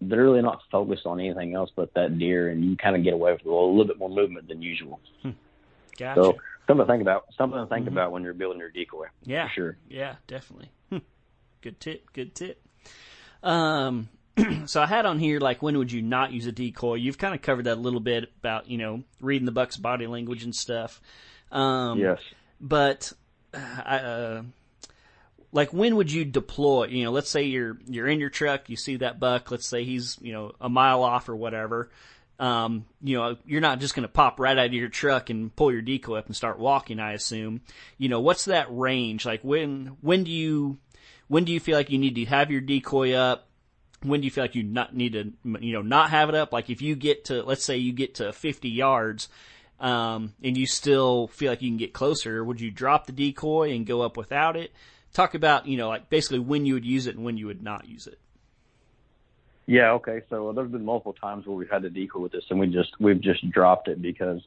[0.00, 3.14] they're really not focused on anything else but that deer, and you kind of get
[3.14, 5.00] away with a little, a little bit more movement than usual.
[5.22, 5.30] Hmm.
[5.98, 6.22] Gotcha.
[6.22, 6.36] So
[6.66, 7.26] something to think about.
[7.36, 7.94] Something to think mm-hmm.
[7.94, 9.06] about when you're building your decoy.
[9.22, 9.76] Yeah, sure.
[9.88, 10.70] Yeah, definitely.
[10.90, 10.98] Hmm.
[11.60, 12.12] Good tip.
[12.12, 12.62] Good tip.
[13.42, 14.08] Um,
[14.66, 16.94] so I had on here like when would you not use a decoy?
[16.94, 20.06] You've kind of covered that a little bit about you know reading the buck's body
[20.06, 21.00] language and stuff.
[21.52, 22.18] Um, yes.
[22.60, 23.12] But
[23.54, 24.42] uh, I, uh,
[25.52, 26.86] like when would you deploy?
[26.86, 29.50] You know, let's say you're you're in your truck, you see that buck.
[29.50, 31.90] Let's say he's you know a mile off or whatever
[32.38, 35.54] um, you know, you're not just going to pop right out of your truck and
[35.54, 37.00] pull your decoy up and start walking.
[37.00, 37.62] I assume.
[37.98, 39.24] You know, what's that range?
[39.24, 40.78] Like when when do you
[41.28, 43.48] when do you feel like you need to have your decoy up?
[44.02, 46.52] When do you feel like you not need to you know not have it up?
[46.52, 49.28] Like if you get to let's say you get to 50 yards.
[49.78, 53.74] Um, and you still feel like you can get closer, would you drop the decoy
[53.74, 54.72] and go up without it?
[55.12, 57.62] Talk about, you know, like basically when you would use it and when you would
[57.62, 58.18] not use it.
[59.66, 60.22] Yeah, okay.
[60.30, 62.90] So there's been multiple times where we've had to decoy with this, and we just
[63.00, 64.40] we've just dropped it because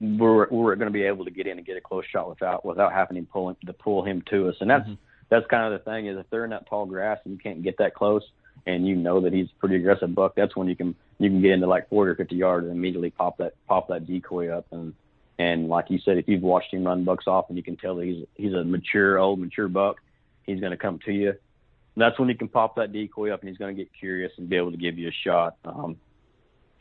[0.00, 2.64] we're we're going to be able to get in and get a close shot without
[2.64, 4.94] without having him pull to pull him to us, and that's mm-hmm.
[5.30, 7.62] that's kind of the thing is if they're in that tall grass and you can't
[7.62, 8.22] get that close,
[8.66, 11.42] and you know that he's a pretty aggressive buck, that's when you can you can
[11.42, 14.66] get into like 40 or 50 yards and immediately pop that pop that decoy up
[14.70, 14.94] and
[15.38, 17.96] and like you said, if you've watched him run bucks off and you can tell
[17.96, 19.96] that he's he's a mature old mature buck,
[20.46, 21.34] he's going to come to you.
[21.96, 24.48] That's when you can pop that decoy up and he's going to get curious and
[24.48, 25.56] be able to give you a shot.
[25.64, 25.96] Um,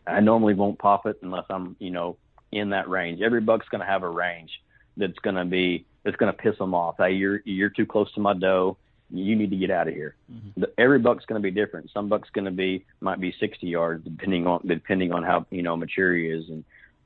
[0.07, 2.17] I normally won't pop it unless I'm you know
[2.51, 3.21] in that range.
[3.21, 4.51] Every buck's going to have a range
[4.97, 6.95] that's going to be that's going to piss them off.
[6.97, 8.77] Hey, you're you're too close to my doe
[9.13, 10.15] you need to get out of here.
[10.31, 10.61] Mm-hmm.
[10.61, 11.91] The, every buck's going to be different.
[11.93, 15.61] Some buck's going to be might be 60 yards depending on depending on how you
[15.61, 16.63] know mature he is, and,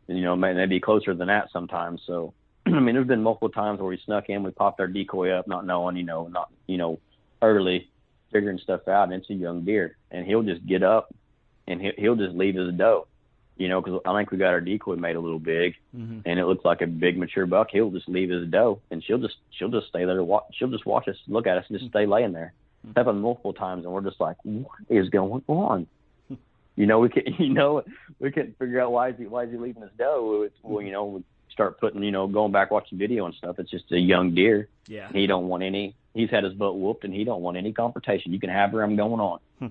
[0.08, 2.02] and you know may, may closer than that sometimes.
[2.06, 2.34] So
[2.66, 5.48] I mean, there's been multiple times where we snuck in, we popped our decoy up,
[5.48, 7.00] not knowing, you know, not you know
[7.42, 7.90] early,
[8.32, 9.04] figuring stuff out.
[9.04, 11.14] And it's a young deer, and he'll just get up,
[11.68, 13.08] and he'll, he'll just leave his doe
[13.58, 16.20] you know, because I think we got our decoy made a little big, mm-hmm.
[16.26, 17.70] and it looks like a big mature buck.
[17.72, 20.22] He'll just leave his doe, and she'll just she'll just stay there.
[20.24, 22.54] Watch, she'll just watch us, look at us, and just stay laying there.
[22.86, 23.00] Mm-hmm.
[23.00, 25.88] Happened multiple times, and we're just like, what is going on?
[26.76, 27.84] you know, we can you know
[28.20, 30.44] we couldn't figure out why is he why is he leaving his doe.
[30.46, 33.58] It's, well, you know, we start putting you know going back watching video and stuff.
[33.60, 34.68] It's just a young deer.
[34.88, 35.96] Yeah, he don't want any.
[36.16, 38.34] He's had his butt whooped, and he don't want any confrontation.
[38.34, 38.82] You can have her.
[38.82, 39.40] I'm going on.
[39.60, 39.68] Hmm.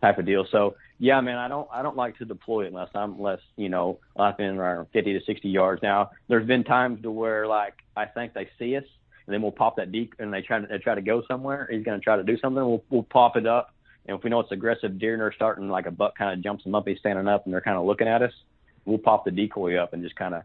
[0.00, 0.46] Type of deal.
[0.50, 3.98] So yeah, man, I don't I don't like to deploy unless I'm less, you know,
[4.18, 5.82] I've been around 50 to 60 yards.
[5.82, 8.84] Now, there's been times to where like I think they see us
[9.26, 11.68] and then we'll pop that deep and they try to they try to go somewhere.
[11.70, 12.64] He's going to try to do something.
[12.64, 13.72] We'll we'll pop it up,
[14.06, 16.42] and if we know it's aggressive deer and they're starting like a buck kind of
[16.42, 18.32] jumps them up, he's standing up and they're kind of looking at us.
[18.84, 20.42] We'll pop the decoy up and just kind of,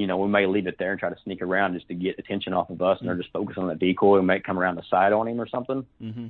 [0.00, 2.18] you know, we may leave it there and try to sneak around just to get
[2.18, 4.18] attention off of us, and they're just focusing on the decoy.
[4.18, 5.84] We might come around the side on him or something.
[6.02, 6.28] Mm-hmm.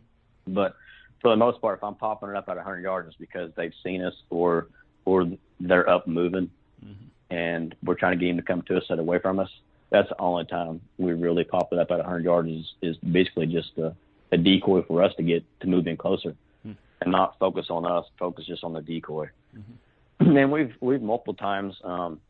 [0.48, 0.74] But
[1.22, 3.72] for the most part, if I'm popping it up at 100 yards, it's because they've
[3.84, 4.66] seen us or
[5.04, 6.50] or they're up moving,
[6.84, 7.34] mm-hmm.
[7.34, 9.48] and we're trying to get them to come to us, set away from us.
[9.90, 13.46] That's the only time we really pop it up at 100 yards is, is basically
[13.46, 13.94] just a,
[14.32, 16.30] a decoy for us to get to move in closer,
[16.66, 16.72] mm-hmm.
[17.02, 19.28] and not focus on us, focus just on the decoy.
[19.56, 20.36] Mm-hmm.
[20.36, 22.20] And we've we've multiple times um,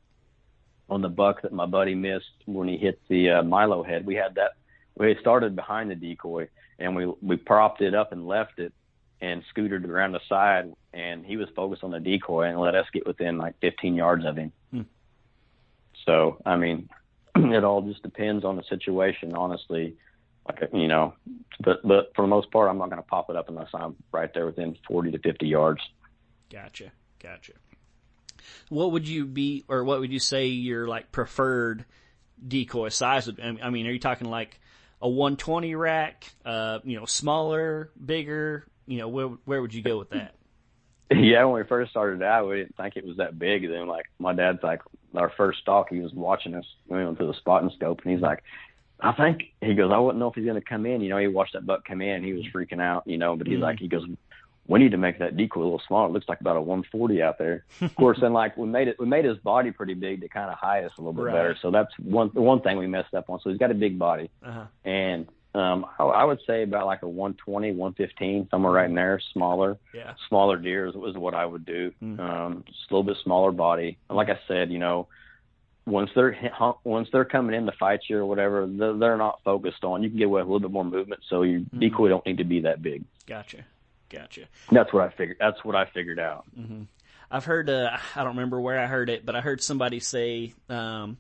[0.90, 4.04] on the buck that my buddy missed when he hit the uh, Milo head.
[4.04, 4.52] We had that.
[4.96, 6.48] We started behind the decoy
[6.80, 8.72] and we we propped it up and left it
[9.20, 12.86] and scooted around the side, and he was focused on the decoy and let us
[12.92, 14.50] get within like 15 yards of him.
[14.70, 14.82] Hmm.
[16.06, 16.88] So, I mean,
[17.36, 19.96] it all just depends on the situation, honestly.
[20.48, 21.12] Like you know,
[21.60, 23.94] but but for the most part, I'm not going to pop it up unless I'm
[24.10, 25.82] right there within 40 to 50 yards.
[26.50, 26.90] Gotcha,
[27.22, 27.52] gotcha.
[28.68, 31.84] What would you be, or what would you say your like preferred
[32.46, 33.40] decoy size would?
[33.40, 34.60] I mean, are you talking like
[35.02, 39.98] a 120 rack, uh, you know, smaller, bigger, you know, where where would you go
[39.98, 40.34] with that?
[41.12, 43.68] Yeah, when we first started out, we didn't think it was that big.
[43.68, 44.80] Then, like, my dad's like,
[45.12, 46.64] our first stalk, he was watching us.
[46.86, 48.44] We went to the spotting scope, and he's like,
[49.00, 51.00] I think he goes, I wouldn't know if he's going to come in.
[51.00, 52.22] You know, he watched that buck come in.
[52.22, 53.02] He was freaking out.
[53.06, 53.64] You know, but he's mm-hmm.
[53.64, 54.06] like, he goes,
[54.70, 56.08] we need to make that decoy a little smaller.
[56.08, 57.64] It looks like about a 140 out there.
[57.80, 60.48] Of course, then like we made it, we made his body pretty big to kind
[60.48, 61.32] of hide us a little bit right.
[61.32, 61.56] better.
[61.60, 63.40] So that's one one thing we messed up on.
[63.40, 64.66] So he's got a big body, uh-huh.
[64.84, 69.20] and um, I, I would say about like a 120, 115, somewhere right in there,
[69.32, 69.78] smaller.
[69.92, 70.14] Yeah.
[70.28, 71.92] Smaller deer is, is what I would do.
[72.02, 72.20] Mm-hmm.
[72.20, 73.98] Um, just a little bit smaller body.
[74.08, 75.08] And like I said, you know,
[75.84, 76.36] once they're
[76.84, 80.04] once they're coming in to fight you or whatever, they're, they're not focused on.
[80.04, 81.80] You can get away with a little bit more movement, so your mm-hmm.
[81.80, 83.04] decoy don't need to be that big.
[83.26, 83.64] Gotcha,
[84.10, 84.42] gotcha.
[84.70, 85.38] That's what I figured.
[85.40, 86.44] That's what I figured out.
[86.58, 86.82] Mm-hmm.
[87.30, 87.70] I've heard.
[87.70, 91.18] Uh, I don't remember where I heard it, but I heard somebody say um,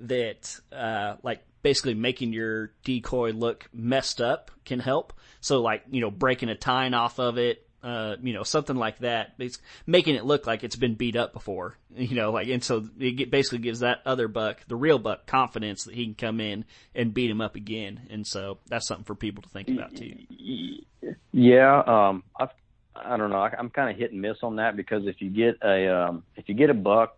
[0.00, 5.12] that uh, like basically making your decoy look messed up can help.
[5.40, 8.98] So like, you know, breaking a tine off of it, uh, you know, something like
[8.98, 9.34] that.
[9.38, 12.86] It's making it look like it's been beat up before, you know, like, and so
[12.98, 16.64] it basically gives that other buck, the real buck, confidence that he can come in
[16.94, 18.08] and beat him up again.
[18.10, 20.14] And so that's something for people to think about too.
[21.32, 21.82] Yeah.
[21.86, 22.50] Um, I've,
[22.94, 23.40] I don't know.
[23.40, 26.24] I, I'm kind of hit and miss on that because if you get a, um,
[26.36, 27.16] if you get a buck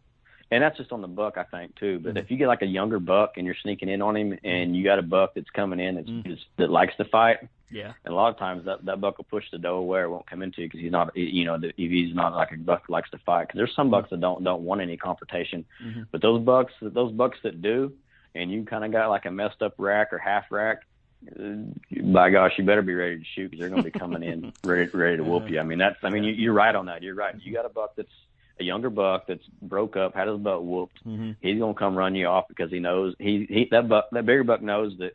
[0.53, 1.99] and that's just on the buck, I think too.
[1.99, 2.19] But mm-hmm.
[2.19, 4.85] if you get like a younger buck and you're sneaking in on him, and you
[4.85, 6.35] got a buck that's coming in that's mm-hmm.
[6.59, 7.39] that likes to fight,
[7.73, 7.93] yeah.
[8.05, 10.29] And a lot of times that that buck will push the doe away or won't
[10.29, 12.93] come into you because he's not, you know, if he's not like a buck that
[12.93, 13.49] likes to fight.
[13.49, 16.03] Because there's some bucks that don't don't want any confrontation, mm-hmm.
[16.11, 17.93] but those bucks, those bucks that do,
[18.35, 20.83] and you kind of got like a messed up rack or half rack.
[21.27, 21.55] Uh,
[22.03, 24.53] by gosh, you better be ready to shoot because they're going to be coming in
[24.65, 25.61] ready, ready to whoop you.
[25.61, 27.01] I mean, that's, I mean, you, you're right on that.
[27.01, 27.33] You're right.
[27.41, 28.11] You got a buck that's
[28.59, 31.33] a younger buck that's broke up, had his butt whooped, mm-hmm.
[31.41, 34.45] he's gonna come run you off because he knows he, he that buck that bigger
[34.45, 35.15] buck knows that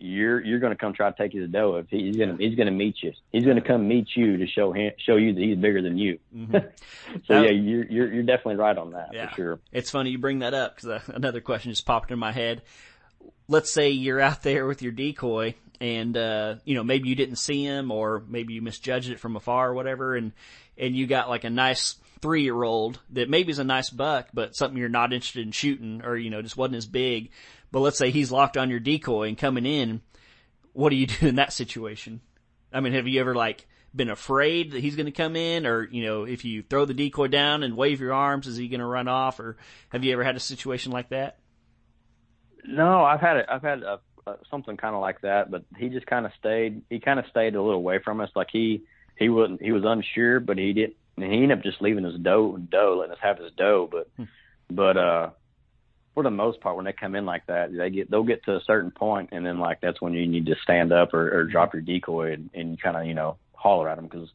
[0.00, 1.76] you're you're gonna come try to take his doe.
[1.76, 4.92] If he's gonna he's gonna meet you, he's gonna come meet you to show him
[4.98, 6.18] show you that he's bigger than you.
[6.34, 6.52] Mm-hmm.
[7.26, 9.28] so now, yeah, you're, you're you're definitely right on that yeah.
[9.30, 9.60] for sure.
[9.72, 12.62] It's funny you bring that up because uh, another question just popped in my head.
[13.48, 17.36] let's say you're out there with your decoy and uh, you know maybe you didn't
[17.36, 20.32] see him or maybe you misjudged it from afar or whatever and
[20.76, 24.28] and you got like a nice three year old that maybe is a nice buck
[24.34, 27.30] but something you're not interested in shooting or you know just wasn't as big
[27.70, 30.00] but let's say he's locked on your decoy and coming in
[30.72, 32.20] what do you do in that situation
[32.72, 35.88] i mean have you ever like been afraid that he's going to come in or
[35.88, 38.80] you know if you throw the decoy down and wave your arms is he going
[38.80, 39.56] to run off or
[39.88, 41.38] have you ever had a situation like that
[42.66, 43.98] no i've had it i've had a
[44.28, 45.50] uh, something kind of like that.
[45.50, 46.82] But he just kind of stayed.
[46.90, 48.30] He kind of stayed a little away from us.
[48.34, 48.82] Like he
[49.16, 50.92] he wasn't he was unsure, but he did.
[51.16, 53.88] And he ended up just leaving his doe dough, letting us have his doe.
[53.90, 54.24] But hmm.
[54.70, 55.30] but uh,
[56.18, 58.56] for the most part, when they come in like that, they get they'll get to
[58.56, 61.44] a certain point, and then like that's when you need to stand up or, or
[61.44, 64.28] drop your decoy and, and kind of you know holler at them because,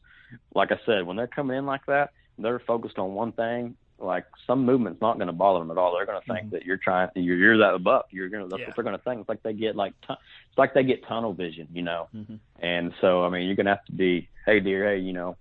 [0.54, 4.24] like I said, when they're coming in like that, they're focused on one thing like
[4.46, 5.94] some movement's not going to bother them at all.
[5.94, 6.54] They're going to think mm-hmm.
[6.54, 8.06] that you're trying, you're, you're that buck.
[8.10, 8.66] You're going to, that's yeah.
[8.66, 9.20] what they're going to think.
[9.20, 12.08] It's like they get like, it's like they get tunnel vision, you know?
[12.14, 12.34] Mm-hmm.
[12.58, 15.36] And so, I mean, you're going to have to be, Hey dear, Hey, you know,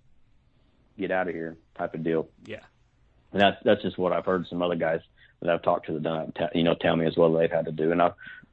[0.99, 2.27] get out of here type of deal.
[2.45, 2.59] Yeah.
[3.31, 5.01] And that's, that's just what I've heard some other guys
[5.43, 7.71] that I've talked to that done, you know, tell me as well they've had to
[7.71, 7.91] do.
[7.91, 8.11] And I,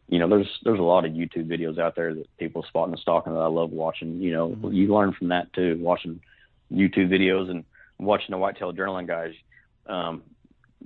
[0.09, 3.01] you know, there's, there's a lot of YouTube videos out there that people spotting and
[3.01, 4.73] stalking that I love watching, you know, mm-hmm.
[4.73, 6.21] you learn from that too, watching
[6.73, 7.65] YouTube videos and
[7.99, 9.35] watching the whitetail journaling guys
[9.87, 10.23] um,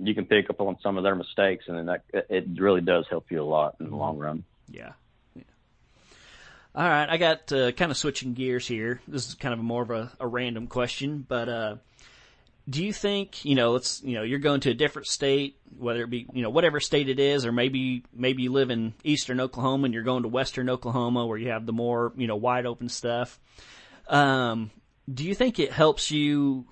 [0.01, 3.05] you can pick up on some of their mistakes, and then that it really does
[3.09, 4.43] help you a lot in the long run.
[4.69, 4.93] Yeah.
[5.35, 5.43] yeah.
[6.73, 8.99] All right, I got uh, kind of switching gears here.
[9.07, 11.75] This is kind of more of a, a random question, but uh,
[12.69, 13.71] do you think you know?
[13.71, 16.79] Let's you know, you're going to a different state, whether it be you know whatever
[16.79, 20.29] state it is, or maybe maybe you live in eastern Oklahoma and you're going to
[20.29, 23.39] western Oklahoma where you have the more you know wide open stuff.
[24.07, 24.71] Um,
[25.11, 26.65] do you think it helps you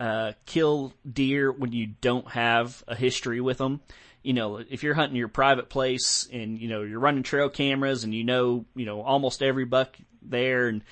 [0.00, 3.80] uh, kill deer when you don't have a history with them.
[4.22, 8.04] You know, if you're hunting your private place and you know you're running trail cameras
[8.04, 10.82] and you know you know almost every buck there and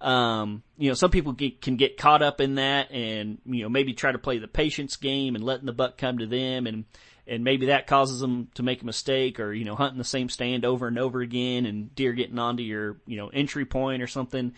[0.00, 3.68] um, you know, some people get, can get caught up in that and, you know,
[3.68, 6.84] maybe try to play the patience game and letting the buck come to them and,
[7.26, 10.28] and maybe that causes them to make a mistake or, you know, hunting the same
[10.28, 14.06] stand over and over again and deer getting onto your, you know, entry point or
[14.06, 14.52] something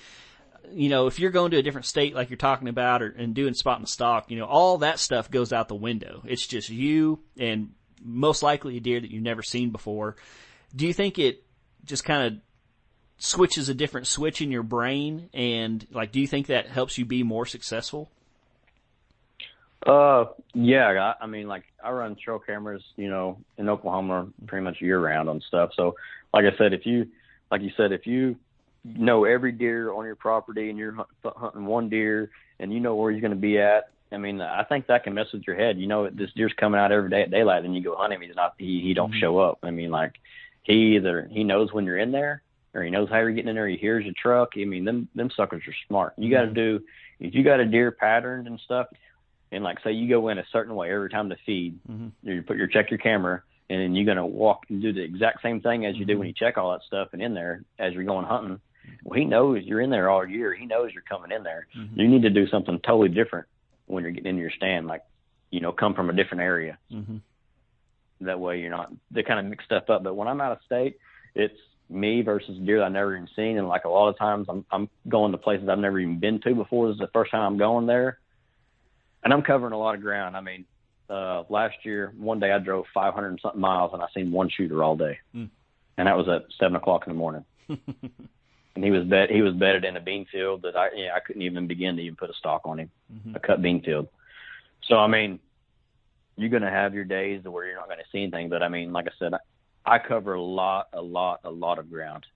[0.73, 3.35] you know, if you're going to a different state like you're talking about or, and
[3.35, 6.23] doing spot and stalk, you know, all that stuff goes out the window.
[6.27, 7.71] It's just you and
[8.03, 10.17] most likely a deer that you've never seen before.
[10.75, 11.45] Do you think it
[11.85, 12.41] just kind of
[13.19, 17.05] switches a different switch in your brain and like do you think that helps you
[17.05, 18.09] be more successful?
[19.87, 24.65] Uh, yeah, I, I mean, like I run trail cameras, you know, in Oklahoma pretty
[24.65, 25.71] much year round on stuff.
[25.77, 25.95] So,
[26.35, 27.07] like I said, if you,
[27.51, 28.37] like you said, if you
[28.85, 32.95] know every deer on your property and you're hunt, hunting one deer and you know
[32.95, 33.91] where he's going to be at.
[34.11, 35.79] I mean, I think that can mess with your head.
[35.79, 38.23] You know, this deer's coming out every day at daylight, and you go hunt him.
[38.23, 38.55] He's not.
[38.59, 39.21] He he don't mm-hmm.
[39.21, 39.59] show up.
[39.63, 40.15] I mean, like
[40.63, 42.43] he either he knows when you're in there,
[42.75, 43.69] or he knows how you're getting in there.
[43.69, 44.51] He hears your truck.
[44.57, 46.15] I mean, them them suckers are smart.
[46.17, 46.55] You got to mm-hmm.
[46.55, 46.81] do
[47.21, 48.87] if you got a deer patterned and stuff,
[49.51, 51.79] and like say you go in a certain way every time to feed.
[51.91, 52.29] Mm-hmm.
[52.29, 55.43] You put your check your camera, and then you're gonna walk and do the exact
[55.43, 56.29] same thing as you do when mm-hmm.
[56.29, 58.61] you check all that stuff and in there as you're going hunting
[59.05, 60.55] well, he knows you're in there all year.
[60.55, 61.67] He knows you're coming in there.
[61.77, 62.01] Mm-hmm.
[62.01, 63.47] You need to do something totally different
[63.87, 65.03] when you're getting in your stand, like,
[65.51, 66.79] you know, come from a different area.
[66.93, 67.17] Mm-hmm.
[68.23, 70.03] That way you're not, they kind of mix stuff up.
[70.03, 70.99] But when I'm out of state,
[71.35, 71.59] it's
[71.91, 73.59] me versus deer that I've never even seen.
[73.59, 76.41] And like a lot of times I'm, I'm going to places I've never even been
[76.43, 76.89] to before.
[76.89, 78.19] This is the first time I'm going there.
[79.25, 80.37] And I'm covering a lot of ground.
[80.37, 80.65] I mean,
[81.11, 84.51] uh, last year, one day I drove 500 and something miles and I seen one
[84.51, 85.19] shooter all day.
[85.35, 85.51] Mm.
[85.97, 87.45] And that was at seven o'clock in the morning.
[88.79, 91.19] and he was bet he was bedded in a bean field that I yeah I
[91.19, 93.35] couldn't even begin to even put a stalk on him, mm-hmm.
[93.35, 94.07] a cut bean field.
[94.85, 95.41] So I mean,
[96.37, 98.93] you're gonna have your days to where you're not gonna see anything, but I mean,
[98.93, 99.33] like I said,
[99.89, 102.27] I, cover a lot, a lot, a lot of ground,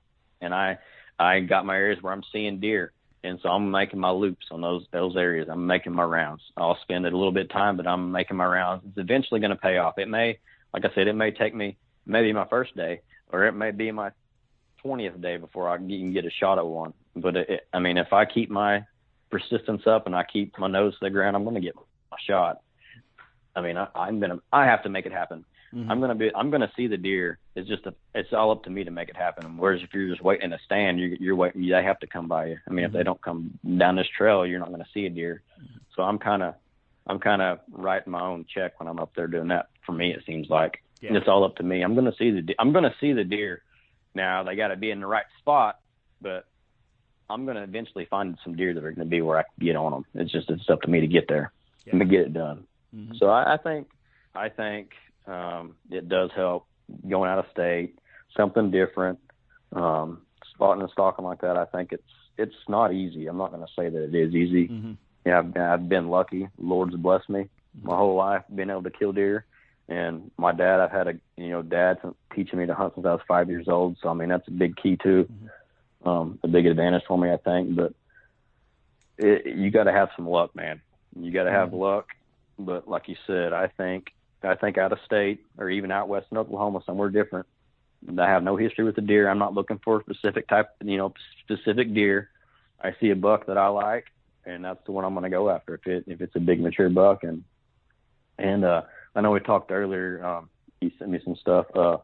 [0.41, 0.79] and I
[1.19, 2.93] I got my areas where I'm seeing deer,
[3.23, 5.49] and so I'm making my loops on those those areas.
[5.51, 6.43] I'm making my rounds.
[6.57, 8.83] I'll spend a little bit of time, but I'm making my rounds.
[8.89, 9.99] It's eventually going to pay off.
[9.99, 10.39] It may,
[10.73, 11.77] like I said, it may take me
[12.07, 13.01] maybe my first day,
[13.31, 14.11] or it may be my
[14.85, 16.93] 20th day before I can get a shot at one.
[17.15, 18.85] But it, I mean, if I keep my
[19.31, 22.17] persistence up and I keep my nose to the ground, I'm going to get a
[22.27, 22.61] shot.
[23.55, 25.45] I mean, I, I'm gonna, I have to make it happen.
[25.75, 25.91] Mm-hmm.
[25.91, 27.39] I'm gonna be, I'm gonna see the deer.
[27.55, 29.57] It's just, a, it's all up to me to make it happen.
[29.57, 32.29] Whereas if you're just waiting in a stand, you're, you're waiting, they have to come
[32.29, 32.59] by you.
[32.67, 32.87] I mean, mm-hmm.
[32.87, 33.07] if they mm-hmm.
[33.07, 35.43] don't come down this trail, you're not gonna see a deer.
[35.97, 36.55] So I'm kind of,
[37.07, 39.69] I'm kind of writing my own check when I'm up there doing that.
[39.85, 41.15] For me, it seems like yeah.
[41.15, 41.83] it's all up to me.
[41.83, 43.63] I'm gonna see the, I'm gonna see the deer
[44.15, 45.79] now they got to be in the right spot,
[46.21, 46.47] but
[47.31, 49.67] I'm going to eventually find some deer that are going to be where I can
[49.67, 50.05] get on them.
[50.15, 51.53] It's just it's up to me to get there
[51.87, 51.93] yeah.
[51.93, 52.67] and to get it done.
[52.95, 53.15] Mm-hmm.
[53.19, 53.89] So I, I think
[54.35, 54.91] I think
[55.27, 56.67] um, it does help
[57.09, 57.99] going out of state.
[58.37, 59.19] something different.
[59.73, 60.23] Um,
[60.55, 62.03] spotting and stalking like that, I think it's
[62.39, 63.27] it's not easy.
[63.27, 64.69] I'm not going to say that it is easy.
[64.69, 64.93] Mm-hmm.
[65.27, 66.49] Yeah, I've, I've been lucky.
[66.59, 67.49] Lord's blessed me
[67.83, 69.47] my whole life, being able to kill deer.
[69.89, 71.99] And my dad, I've had a you know dad
[72.35, 73.97] teaching me to hunt since I was five years old.
[74.03, 76.09] So I mean that's a big key too, Mm-hmm.
[76.09, 77.75] um, a big advantage for me, I think.
[77.77, 77.93] But
[79.19, 80.81] it, you got to have some luck, man.
[81.19, 81.79] You got to have Mhm.
[81.81, 82.07] luck.
[82.59, 84.13] But like you said, I think
[84.45, 87.47] I think out of state or even out west in Oklahoma, somewhere different.
[88.19, 89.29] I have no history with the deer.
[89.29, 91.15] I'm not looking for a specific type, you know,
[91.45, 92.31] specific deer.
[92.83, 94.07] I see a buck that I like,
[94.45, 95.75] and that's the one I'm going to go after.
[95.75, 97.45] If it if it's a big mature buck, and
[98.39, 98.83] and uh,
[99.15, 100.25] I know we talked earlier.
[100.25, 101.67] Um, you sent me some stuff.
[101.77, 101.99] Uh,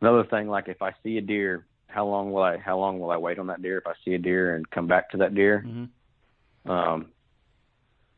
[0.00, 3.10] another thing, like if I see a deer, how long will I how long will
[3.10, 3.76] I wait on that deer?
[3.76, 6.70] If I see a deer and come back to that deer, Mm-hmm.
[6.70, 7.06] um,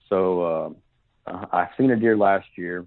[0.08, 0.76] so
[1.26, 2.86] uh, I've seen a deer last year.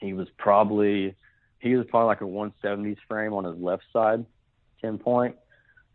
[0.00, 1.14] He was probably
[1.60, 4.24] he was probably like a 170s frame on his left side,
[4.80, 5.36] 10 point.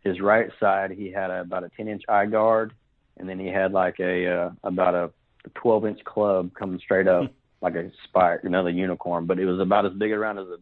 [0.02, 2.74] His right side he had a, about a 10 inch eye guard,
[3.16, 5.10] and then he had like a uh, about a
[5.54, 7.30] 12 inch club coming straight up
[7.62, 9.24] like a spike, another unicorn.
[9.26, 10.58] But it was about as big around as a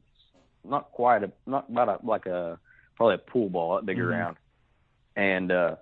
[0.69, 2.59] not quite a not about a like a
[2.95, 4.07] probably a pool ball that big Mhm.
[4.11, 4.37] around.
[5.17, 5.77] And uh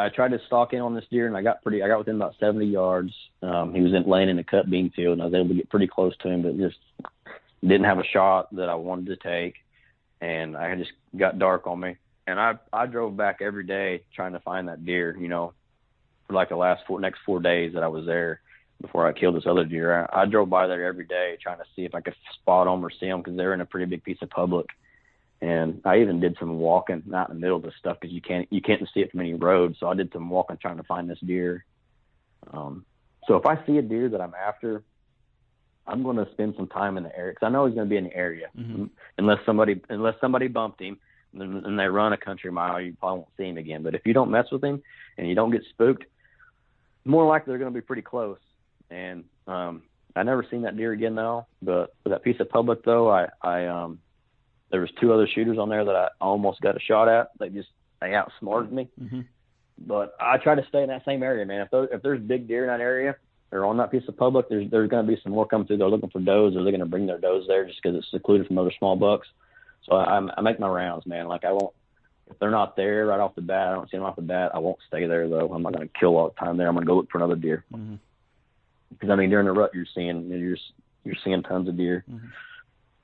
[0.00, 1.82] I tried to stalk in on this deer, and I got pretty.
[1.82, 3.12] I got within about 70 yards.
[3.42, 5.54] Um, he was in, laying in a cut bean field, and I was able to
[5.54, 6.78] get pretty close to him, but just
[7.62, 9.56] didn't have a shot that I wanted to take.
[10.20, 11.96] And I just got dark on me,
[12.26, 15.16] and I I drove back every day trying to find that deer.
[15.16, 15.52] You know,
[16.26, 18.40] for like the last four next four days that I was there
[18.80, 20.08] before I killed this other deer.
[20.12, 22.84] I, I drove by there every day trying to see if I could spot them
[22.84, 24.66] or see them because they're in a pretty big piece of public.
[25.42, 28.20] And I even did some walking out in the middle of this stuff because you
[28.20, 29.76] can't you can't see it from any road.
[29.80, 31.64] So I did some walking trying to find this deer.
[32.52, 32.84] Um,
[33.26, 34.82] so if I see a deer that I'm after,
[35.86, 37.90] I'm going to spend some time in the area because I know he's going to
[37.90, 38.48] be in the area.
[38.58, 38.90] Mhm.
[39.18, 40.98] Unless somebody unless somebody bumped him
[41.32, 43.82] and, and they run a country mile, you probably won't see him again.
[43.82, 44.82] But if you don't mess with him
[45.16, 46.04] and you don't get spooked,
[47.04, 48.38] more likely they're going to be pretty close.
[48.90, 49.82] And um,
[50.14, 51.46] I never seen that deer again though.
[51.62, 54.00] But for that piece of public though, I I um
[54.70, 57.30] there was two other shooters on there that I almost got a shot at.
[57.38, 57.68] They just
[58.00, 58.88] they outsmarted me.
[59.00, 59.26] Mhm.
[59.86, 61.62] But I try to stay in that same area, man.
[61.62, 63.16] If there, if there's big deer in that area
[63.50, 65.78] or on that piece of public, there's there's going to be some more coming through.
[65.78, 68.10] They're looking for does, or they're going to bring their does there just because it's
[68.10, 69.26] secluded from other small bucks.
[69.88, 71.26] So I, I make my rounds, man.
[71.28, 71.72] Like I won't
[72.30, 73.68] if they're not there right off the bat.
[73.68, 74.52] I don't see them off the bat.
[74.54, 75.52] I won't stay there though.
[75.52, 76.68] I'm not going to kill all the time there.
[76.68, 77.98] I'm going to go look for another deer Mhm.
[78.90, 80.56] because I mean during the rut you're seeing you're
[81.04, 82.20] you're seeing tons of deer, Mhm.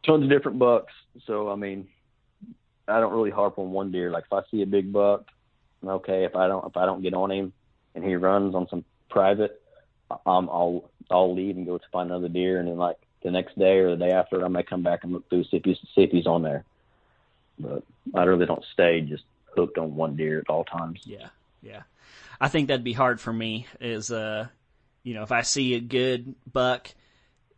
[0.06, 0.92] Tons of different bucks.
[1.26, 1.88] So I mean,
[2.88, 4.10] I don't really harp on one deer.
[4.10, 5.26] Like if I see a big buck,
[5.84, 6.24] okay.
[6.24, 7.52] If I don't if I don't get on him
[7.94, 9.60] and he runs on some private,
[10.10, 13.58] um, I'll I'll leave and go to find another deer, and then like the next
[13.58, 15.78] day or the day after, I may come back and look through see if he's
[15.94, 16.64] see if he's on there.
[17.58, 17.82] But
[18.14, 19.24] I really don't stay just
[19.56, 21.00] hooked on one deer at all times.
[21.04, 21.28] Yeah,
[21.62, 21.82] yeah.
[22.40, 23.66] I think that'd be hard for me.
[23.80, 24.48] Is uh,
[25.02, 26.88] you know, if I see a good buck,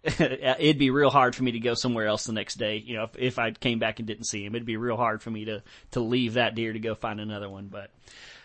[0.04, 2.76] it'd be real hard for me to go somewhere else the next day.
[2.76, 5.22] You know, if, if I came back and didn't see him, it'd be real hard
[5.22, 7.66] for me to to leave that deer to go find another one.
[7.66, 7.90] But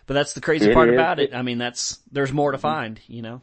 [0.08, 0.96] but that's the crazy It part is.
[0.96, 1.34] about it.
[1.34, 3.00] I mean, that's there's more to find.
[3.08, 3.42] You know.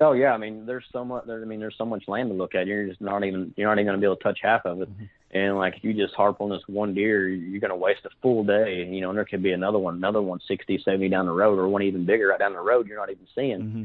[0.00, 1.26] Oh yeah, I mean there's so much.
[1.26, 2.66] There, I mean there's so much land to look at.
[2.66, 4.88] You're just not even you're not even gonna be able to touch half of it.
[5.30, 8.44] And like if you just harp on this one deer, you're gonna waste a full
[8.44, 8.86] day.
[8.90, 11.58] You know, and there could be another one, another one 60, 70 down the road,
[11.58, 12.86] or one even bigger right down the road.
[12.88, 13.60] You're not even seeing.
[13.60, 13.82] Mm-hmm.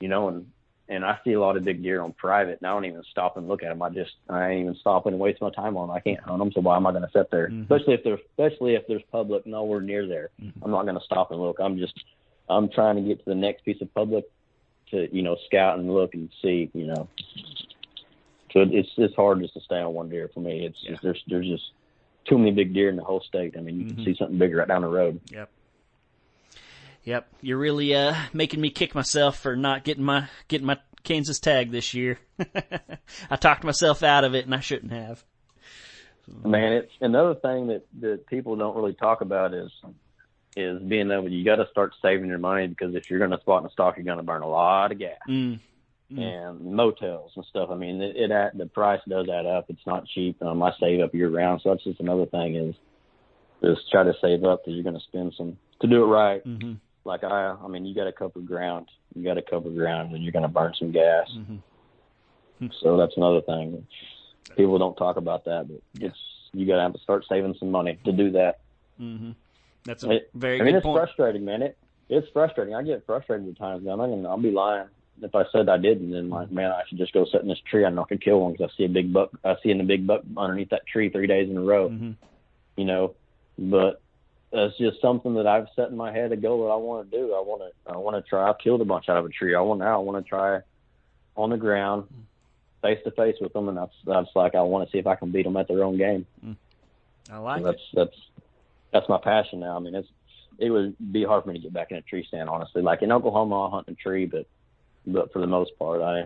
[0.00, 0.50] You know, and
[0.90, 3.36] and I see a lot of big deer on private, and I don't even stop
[3.36, 3.80] and look at them.
[3.80, 5.96] I just I ain't even stop and waste my time on them.
[5.96, 7.48] I can't hunt them, so why am I gonna sit there?
[7.48, 7.62] Mhm.
[7.62, 10.30] Especially if there's especially if there's public nowhere near there.
[10.42, 10.64] Mm-hmm.
[10.64, 11.58] I'm not gonna stop and look.
[11.60, 11.94] I'm just
[12.48, 14.24] I'm trying to get to the next piece of public
[14.90, 17.06] to you know scout and look and see you know
[18.52, 20.90] so it's it's hard just to stay on one deer for me it's Yeah.
[20.90, 21.70] just, there's there's just
[22.24, 23.94] too many big deer in the whole state i mean you Mhm.
[23.94, 25.48] can see something bigger right down the road Yep.
[27.04, 27.28] Yep.
[27.40, 31.70] You're really uh making me kick myself for not getting my getting my Kansas tag
[31.70, 32.18] this year.
[33.30, 35.24] I talked myself out of it and I shouldn't have.
[36.44, 39.70] man it's another thing that that people don't really talk about is
[40.56, 43.40] is being able you got to start saving your money because if you're going to
[43.40, 45.58] spot and stalk you're going to burn a lot of gas Mm.
[46.12, 46.18] Mm.
[46.18, 47.70] and motels and stuff.
[47.70, 49.66] I mean, it, it add, the price does add up.
[49.68, 50.42] It's not cheap.
[50.42, 52.74] Um, I save up year round, so that's just another thing is
[53.62, 56.42] just try to save up because you're going to spend some to do it right.
[56.42, 56.72] hmm
[57.10, 58.88] Like I, I mean, you got to cover ground.
[59.16, 61.28] You got to cover ground, and you're going to burn some gas.
[61.32, 61.56] hmm
[62.82, 63.84] So that's another thing.
[64.56, 66.16] People don't talk about that, but it's
[66.52, 68.60] you got to have to start saving some money to do that.
[68.96, 69.30] hmm
[69.84, 70.98] That's a It- very I mean, it's point.
[71.02, 71.62] frustrating, man.
[71.62, 71.76] It
[72.08, 72.74] it's frustrating.
[72.76, 73.82] I get frustrated at times.
[73.84, 73.92] man.
[73.94, 74.86] I'm not gonna, I'll be lying.
[75.22, 77.60] if I said I didn't, then like, man, I should just go sit in this
[77.70, 77.84] tree.
[77.84, 79.30] I know I could kill one because I see a big buck.
[79.44, 81.88] I see in a big buck underneath that tree three days in a row.
[81.88, 82.12] Mm-hmm.
[82.76, 83.14] You know,
[83.58, 84.00] but
[84.52, 87.16] it's just something that I've set in my head a goal that I want to
[87.16, 87.34] do.
[87.34, 88.48] I want to I want to try.
[88.48, 89.54] I've killed a bunch out of a tree.
[89.54, 90.00] I want now.
[90.00, 90.60] I want to try
[91.36, 92.08] on the ground,
[92.82, 95.14] face to face with them, and that's that's like I want to see if I
[95.14, 96.26] can beat them at their own game.
[97.30, 97.96] I like that's it.
[97.96, 98.16] that's
[98.92, 99.76] that's my passion now.
[99.76, 100.08] I mean, it's
[100.58, 102.82] it would be hard for me to get back in a tree stand, honestly.
[102.82, 104.46] Like in Oklahoma, I'll hunt a tree, but
[105.06, 106.24] but for the most part, I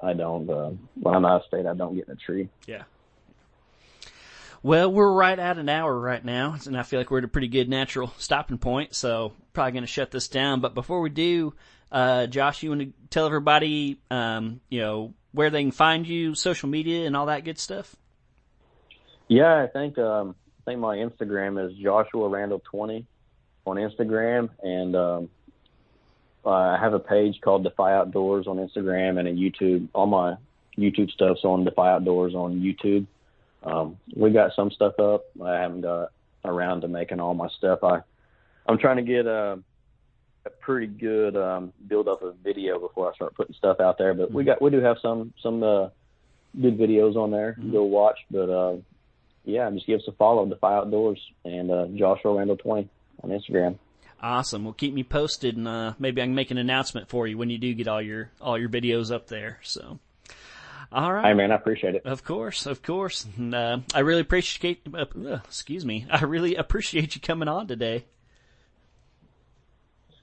[0.00, 0.48] I don't.
[0.48, 2.48] Uh, when I'm out of state, I don't get in a tree.
[2.66, 2.84] Yeah.
[4.66, 7.28] Well, we're right at an hour right now, and I feel like we're at a
[7.28, 8.96] pretty good natural stopping point.
[8.96, 10.60] So probably going to shut this down.
[10.60, 11.54] But before we do,
[11.92, 16.34] uh, Josh, you want to tell everybody, um, you know, where they can find you,
[16.34, 17.94] social media, and all that good stuff?
[19.28, 23.06] Yeah, I think um, I think my Instagram is Joshua Randall twenty
[23.68, 25.28] on Instagram, and um,
[26.44, 29.86] I have a page called Defy Outdoors on Instagram and a YouTube.
[29.92, 30.34] All my
[30.76, 33.06] YouTube stuff's on Defy Outdoors on YouTube.
[33.62, 35.24] Um, we got some stuff up.
[35.44, 36.10] I haven't got
[36.44, 37.82] around to making all my stuff.
[37.82, 38.00] I
[38.66, 39.58] I'm trying to get a
[40.44, 44.14] a pretty good um, build up of video before I start putting stuff out there.
[44.14, 45.88] But we got we do have some some uh,
[46.60, 47.54] good videos on there.
[47.54, 48.50] to Go watch, but.
[48.50, 48.76] Uh,
[49.46, 52.88] yeah, just give us a follow, Defy Outdoors, and uh, Joshua Randall 20
[53.22, 53.78] on Instagram.
[54.20, 54.64] Awesome.
[54.64, 57.48] Well, keep me posted, and uh, maybe I can make an announcement for you when
[57.48, 59.60] you do get all your all your videos up there.
[59.62, 60.00] So,
[60.92, 61.26] all right.
[61.26, 62.06] Hey, man, I appreciate it.
[62.06, 63.26] Of course, of course.
[63.36, 64.82] And, uh, I really appreciate.
[64.92, 66.06] Uh, uh, excuse me.
[66.10, 68.04] I really appreciate you coming on today.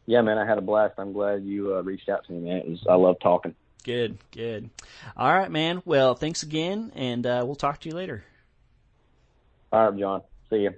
[0.05, 0.95] Yeah, man, I had a blast.
[0.97, 2.57] I'm glad you uh, reached out to me, man.
[2.57, 3.55] It was, I love talking.
[3.83, 4.69] Good, good.
[5.15, 5.81] All right, man.
[5.85, 8.23] Well, thanks again, and uh, we'll talk to you later.
[9.71, 10.21] All right, John.
[10.49, 10.73] See you.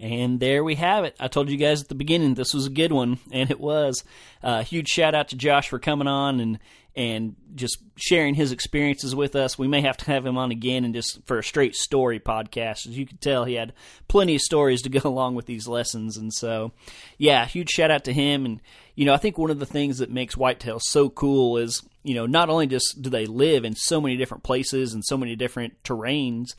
[0.00, 1.16] And there we have it.
[1.20, 4.04] I told you guys at the beginning this was a good one, and it was.
[4.42, 6.58] Uh, huge shout out to Josh for coming on and
[6.96, 9.58] and just sharing his experiences with us.
[9.58, 12.86] We may have to have him on again and just for a straight story podcast.
[12.86, 13.72] As you can tell, he had
[14.08, 16.72] plenty of stories to go along with these lessons, and so
[17.18, 18.44] yeah, huge shout out to him.
[18.44, 18.60] And
[18.94, 22.14] you know, I think one of the things that makes whitetail so cool is you
[22.14, 25.34] know not only just do they live in so many different places and so many
[25.34, 26.54] different terrains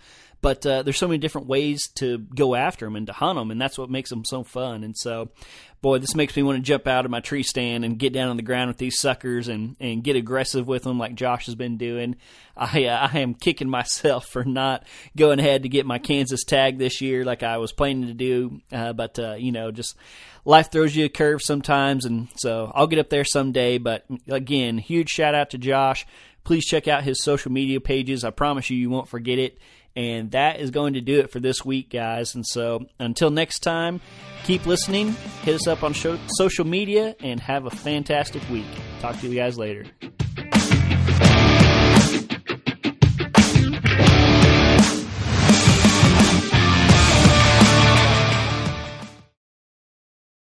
[0.46, 3.50] but uh, there's so many different ways to go after them and to hunt them,
[3.50, 4.84] and that's what makes them so fun.
[4.84, 5.32] And so,
[5.82, 8.30] boy, this makes me want to jump out of my tree stand and get down
[8.30, 11.56] on the ground with these suckers and, and get aggressive with them like Josh has
[11.56, 12.18] been doing.
[12.56, 14.86] I uh, I am kicking myself for not
[15.18, 18.62] going ahead to get my Kansas tag this year like I was planning to do,
[18.72, 19.96] uh, but uh, you know, just
[20.46, 23.80] life throws you a curve sometimes, and so I'll get up there someday.
[23.80, 26.06] But again, huge shout out to Josh.
[26.43, 28.24] Please check out his social media pages.
[28.24, 29.58] I promise you, you won't forget it.
[29.96, 32.36] And that is going to do it for this week, guys.
[32.36, 34.02] And so until next time,
[34.43, 38.66] keep listening, hit us up on show, social media, and have a fantastic week.
[39.00, 39.86] Talk to you guys later.